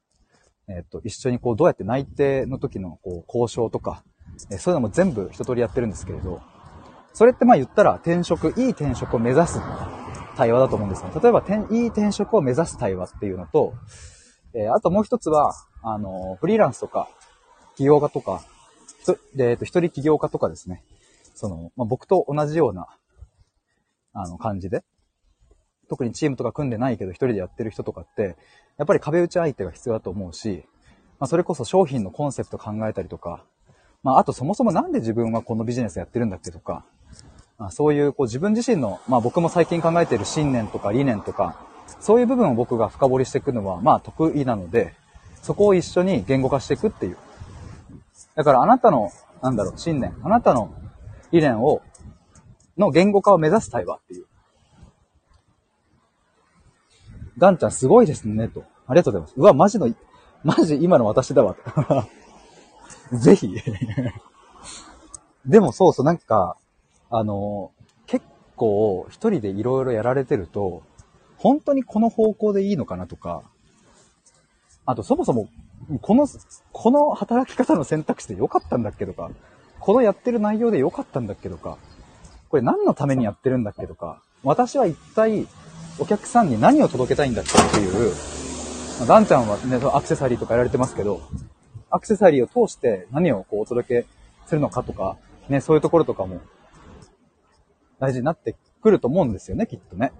[0.67, 4.03] えっ、と、一緒にこう、どうやって内定の時の、こう、交渉とか、
[4.51, 6.41] えそういうのも全部一通りやってるんですけれど、
[7.13, 9.59] それってまあ言ったら転職、いい転職を目指す
[10.37, 11.11] 対話だと思うんですね。
[11.21, 13.73] 例えば、いい転職を目指す対話っていうのと、
[14.53, 17.09] え、あともう一つは、あの、フリーランスとか、
[17.75, 18.43] 起業家とか、
[19.37, 20.83] えっと、一人起業家とかですね。
[21.33, 22.87] その、まあ、僕と同じような、
[24.13, 24.83] あの、感じで。
[25.91, 28.37] 特にチームとか組んでないけど一人でやってる人とかって、
[28.77, 30.63] やっぱり壁打ち相手が必要だと思うし、
[31.19, 33.43] まあ、それこそ商品のコンセプト考えたりとか、
[34.01, 36.85] まあ、あとそもそもなんで自分はこのビジネスやってるんだっけとか、
[37.57, 41.59] まあ、そういうこう自分自身の、まあ僕も最近考えている信念とか理念とか、
[41.99, 44.93] そういう部分を僕が深掘りしていくのは、まあ得意なので、
[45.41, 47.17] そこを一緒に言語化していくっていう。
[48.35, 49.11] だからあなたの、
[49.41, 50.73] なんだろう、信念、あなたの
[51.33, 51.81] 理念を、
[52.77, 54.25] の言語化を目指す対話っていう。
[57.37, 58.63] ガンちゃんすごいですね、と。
[58.87, 59.33] ありがとうございます。
[59.37, 59.93] うわ、マジの、
[60.43, 61.55] マジ今の私だわ。
[63.13, 63.55] ぜひ。
[65.45, 66.57] でもそうそう、なんか、
[67.09, 67.71] あの、
[68.05, 68.25] 結
[68.55, 70.83] 構一人でいろいろやられてると、
[71.37, 73.43] 本当にこの方向でいいのかなとか、
[74.85, 75.49] あとそもそも、
[76.01, 76.27] この、
[76.71, 79.31] この働き方の選択肢で良かったんだっけとか、
[79.79, 81.77] このやってる内容で良かったんだっけとか、
[82.49, 85.47] これ何のためにやってるんだっけとか、私は一体
[85.99, 88.13] お客さんに何を届けたいんだっけっていう、
[89.07, 91.21] ダンちゃんはね、アクセサリーとかやられてますけど、
[91.89, 94.07] アクセサリーを通して何をこうお届け
[94.45, 95.17] するのかとか、
[95.49, 96.41] ね、そういうところとかも
[97.99, 100.11] 大事になってくると思うんですよね、きっとね。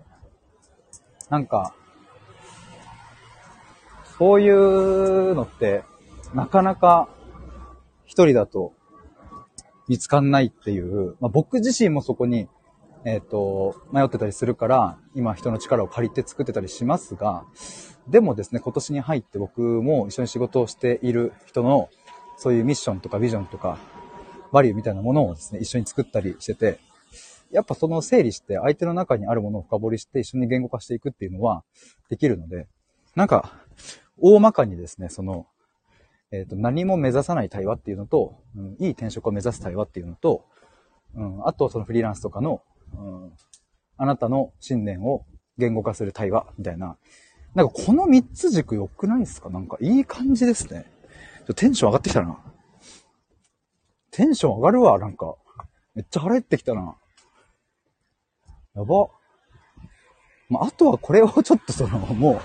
[1.30, 1.74] なんか、
[4.18, 5.84] そういうのって、
[6.34, 7.10] なかなか
[8.06, 8.74] 一人だと
[9.88, 12.48] 見つかんないっていう、まあ、僕自身もそこに、
[13.04, 17.46] えっ、ー、と、迷ってたりするから、今人の力を借りて作ってたりしますが、
[18.08, 21.90] でもですね、今年に入って僕も一緒に仕事をしている人の、
[22.38, 23.78] そういうミッションとかビジョンとか、
[24.52, 26.80] バリューみたいなものをですね、一緒に作ったりしてて、
[27.52, 31.64] やっぱその整理して相手の中にあるものを深掘りして一緒に言語化していくっていうのは
[32.10, 32.68] できるので、
[33.16, 33.52] なんか、
[34.20, 35.48] 大まかにですね、その、
[36.32, 40.46] えっ、ー、と、何も目指さない対話っていうのと、うん、いい転職を目指す対話っていうのと、
[41.16, 42.62] うん、あとそのフリーランスとかの、
[42.94, 43.32] うん、
[43.98, 45.26] あなたの信念を
[45.58, 46.98] 言語化する対話みたいな、
[47.56, 49.50] なんかこの三つ軸良くないですか？
[49.50, 50.86] なんかいい感じですね。
[51.56, 52.38] テンション上がってきたな。
[54.12, 55.36] テンション上がるわ、なんか。
[55.96, 56.96] めっちゃ腹減ってきたな。
[58.76, 59.08] やば。
[60.50, 62.36] まあ、あとはこれをちょっとその、もう、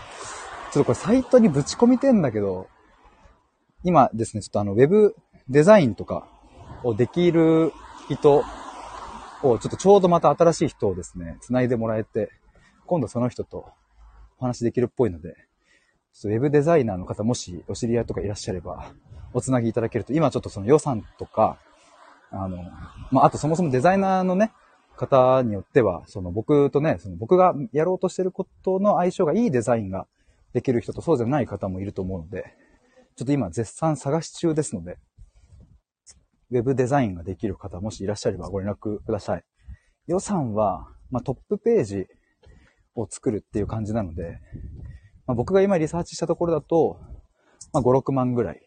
[0.72, 2.68] ちょっとこれサイトにぶち込みてんだけど、
[3.84, 5.14] 今ですね、ちょっとあの、ウェブ
[5.49, 6.28] デザインとか
[6.82, 7.72] をできる
[8.09, 8.44] 人
[9.43, 12.30] を、ちょっとちょうどまた新しい人をですね、繋いでもらえて、
[12.87, 13.68] 今度その人と
[14.39, 15.34] お話できるっぽいので、
[16.12, 18.93] ちょっとウェブデザイナーの方もしお知り合いとかいらっしゃれば、
[19.32, 21.59] おつなぎいただけると、今ちょっとその予算とか、
[22.30, 22.64] あの、
[23.11, 24.53] まあ、あとそもそもデザイナーのね、
[24.97, 30.07] 方によっては、その僕とね、その僕がやろうとしてることの相性がいいデザインが
[30.55, 32.55] できる人とそうじゃない方もいると思うので、
[33.14, 34.99] ちょっと今絶賛探し中ですので、
[36.51, 39.44] ウェブデザインができる方もしいらっしゃればご連絡ください。
[40.07, 42.07] 予算は、まあ、トップページ
[42.94, 44.40] を作るっていう感じなので、
[45.26, 47.01] まあ、僕が今リサーチしたところだと、
[47.72, 48.61] まあ、5、6万ぐらい。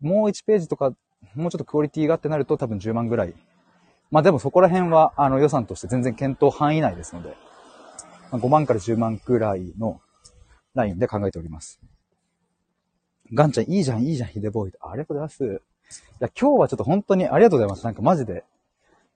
[0.00, 0.92] もう1ページとか、
[1.34, 3.34] もうちょっとクオリティがってなると多分10万ぐらい。
[4.10, 7.34] まあでもそこら辺は、あの予算として全然検討範囲内ですので、
[8.30, 10.00] ま、5万から10万くらいの
[10.74, 11.80] ラインで考えております。
[13.32, 14.72] ガンちゃんいいじゃん、いいじゃん、ヒデボーイ。
[14.82, 15.62] ありがとうございます。
[16.00, 17.84] いや、今日はちょっと本当にありがとうございます。
[17.84, 18.44] なんかマジで、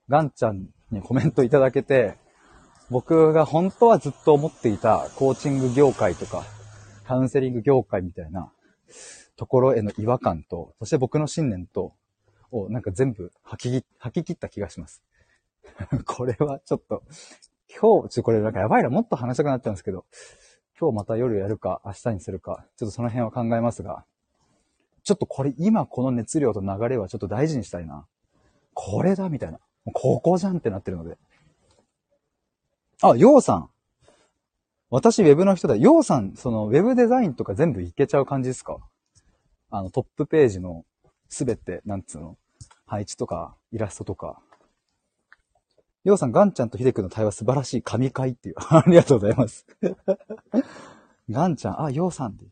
[0.09, 2.15] ガンちゃんにコメントいただけて、
[2.89, 6.45] 僕が本当はずっと思っていたコーチング業界とか、
[7.05, 8.51] カウンセリング業界みたいな
[9.35, 11.93] ところへの違和感と、そして僕の信念と、
[12.49, 15.03] をなんか全部吐き、吐き切った気がします。
[16.05, 17.03] これはちょっと、
[17.69, 20.05] 今日、ちょっとこれなんかやばいな、もっと話したくなっちゃうんですけど、
[20.79, 24.05] 今日また夜やるか、明日にするか、ちょっとその辺は考えますが、
[25.07, 28.05] ちょっとこれ、今この熱量と流れはちょっと大事にしたいな。
[28.73, 29.59] これだみたいな。
[29.93, 31.17] ここじゃんってなってるので。
[33.01, 33.69] あ、ようさん。
[34.89, 35.77] 私、ウェブの人だ。
[35.77, 38.79] ようさん、その、ウェブデザインとか全部いけちゃう感じですか？
[39.69, 40.83] あの、トップページの
[41.29, 42.37] すべて、なんつうの、
[42.85, 44.41] 配置とか、イラストとか。
[46.03, 48.55] ようさん、ガンちゃんとヒデ君の対話素晴らしい神回っていう。
[48.59, 49.65] ありがとうございます。
[51.29, 52.45] ガンちゃん、あ、ようさんって。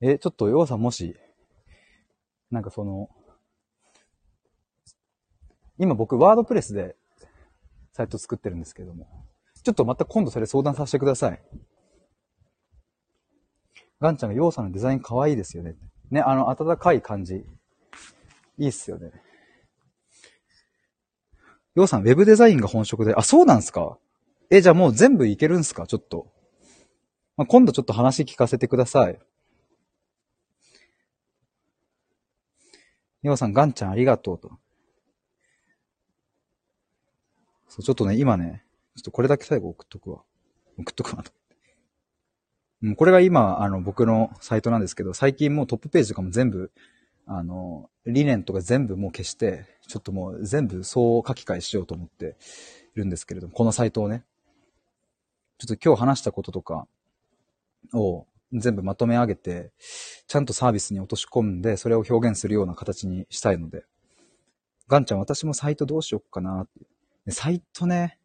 [0.00, 1.16] え、ちょっとようさんもし、
[2.50, 3.10] なんかその、
[5.78, 6.96] 今僕ワードプレスで
[7.92, 9.06] サイト作ってるんですけども。
[9.62, 11.42] ちょっとまた今度それ相談させてください。
[14.00, 15.74] ガンちゃんがヨウさんのデザイン可愛いですよね。
[16.10, 17.44] ね、あの、温かい感じ。
[18.56, 19.10] いいっすよね。
[21.74, 23.98] ヨウさん、ウェブデザインが本職で、あ、そうなんすか
[24.50, 26.32] え、じゃあもう全部いけるんすかちょっと。
[27.36, 29.18] まあ、今度ちょっと話聞かせてください。
[33.22, 34.52] ヨウさん、ガンちゃんありがとうと。
[37.68, 38.64] そう、ちょっとね、今ね、
[38.96, 40.22] ちょっとこれだけ最後送っとくわ。
[40.78, 41.32] 送っとくわと。
[42.82, 46.70] うん、これが今、あの、僕のサイトなんですけど、最近もうトップページとかも全部、
[47.26, 52.36] あの、理念とか全部もう消して、ちょっともう全部そう書き換えしようと思って
[52.94, 54.22] いるんですけれども、このサイトをね、
[55.58, 56.86] ちょっと今日話したこととか
[57.92, 59.72] を全部まとめ上げて、
[60.26, 63.84] ちゃんとサービスに落とし込んで、それを表現するような形にしたいので、
[64.88, 66.68] ガンちゃん私もサイトどうしよっかなっ
[67.26, 67.30] て。
[67.30, 68.18] サイトね、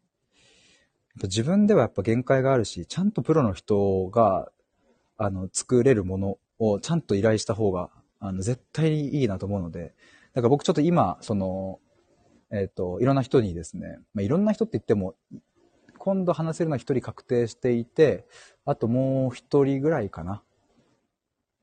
[1.22, 4.50] 自分ではやっぱ限界があるし、ちゃんとプロの人が、
[5.16, 9.94] あの、作れるものをちゃんと依頼した方が、あの、絶対にいいなと思うので、
[10.32, 11.78] だから僕ちょっと今、その、
[12.50, 15.14] えっ、ー、と、いろんな人にですね、まあ、いろんな人って言っても、
[16.04, 18.26] 今度話せるのは一人確定していて、
[18.66, 20.42] あともう一人ぐらいかな。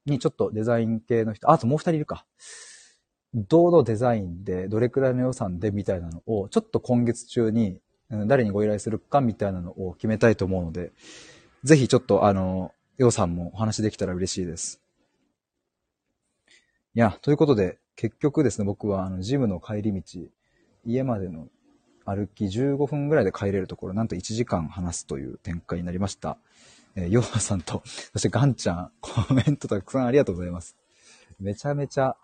[0.07, 2.25] にちょっとデザイン系の人、あともう二人いるか。
[3.35, 7.81] どのデザインで、どれくらいの予算でみたいなのを、ちょっと今月中に、
[8.25, 10.91] 誰にご依頼するかみたいなのを決めたいと思うので、
[11.63, 14.81] ぜひちょっとあの、予算もお話できたら嬉しいです。
[16.95, 20.01] いや、ということで、結局ですね、僕はあの、ジムの帰り道、
[20.83, 21.47] 家までの
[22.15, 26.37] 歩き15分ぐらいで帰れるところ、なんと1時間話すという展開になりました。
[26.95, 27.81] えー、ヨハさんと、
[28.13, 30.75] そしてガンちゃん、コメントたくさんありがとうございます。
[31.39, 32.17] めちゃめちゃ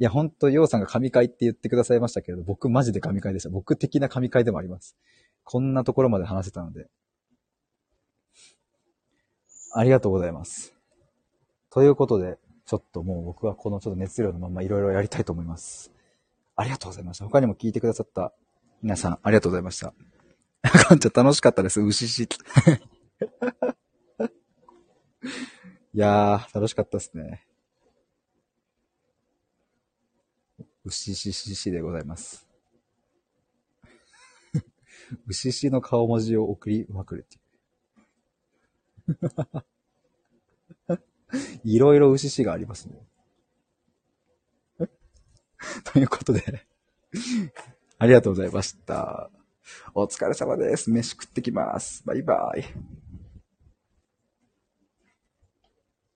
[0.00, 3.50] いや、ほんと、ようさんが神回って言ってくださいましたけれど、僕マジで神回でした。
[3.50, 4.96] 僕的な神回でもあります。
[5.44, 6.88] こんなところまで話せたので。
[9.74, 10.74] ありがとうございます。
[11.68, 15.92] ということで、ちょっともう僕はこのちょっと熱量のままいろいろやりたいと思います。
[16.56, 17.26] ありがとうございました。
[17.26, 18.32] 他にも聞いてくださった
[18.82, 19.92] 皆さん、ありがとうございました。
[20.62, 21.82] かんちゃん楽しかったです。
[21.82, 22.26] 牛し。
[25.92, 27.46] いやー、楽しかったですね。
[30.84, 32.48] うししししでございます。
[35.26, 37.40] うししの顔文字を送りまくるってい
[40.96, 41.20] う。
[41.64, 43.06] いろいろうししがありますね。
[45.84, 46.66] ということで
[48.00, 49.30] ありがとうございました。
[49.94, 50.90] お疲れ様です。
[50.90, 52.02] 飯食ってきます。
[52.06, 52.64] バイバイ。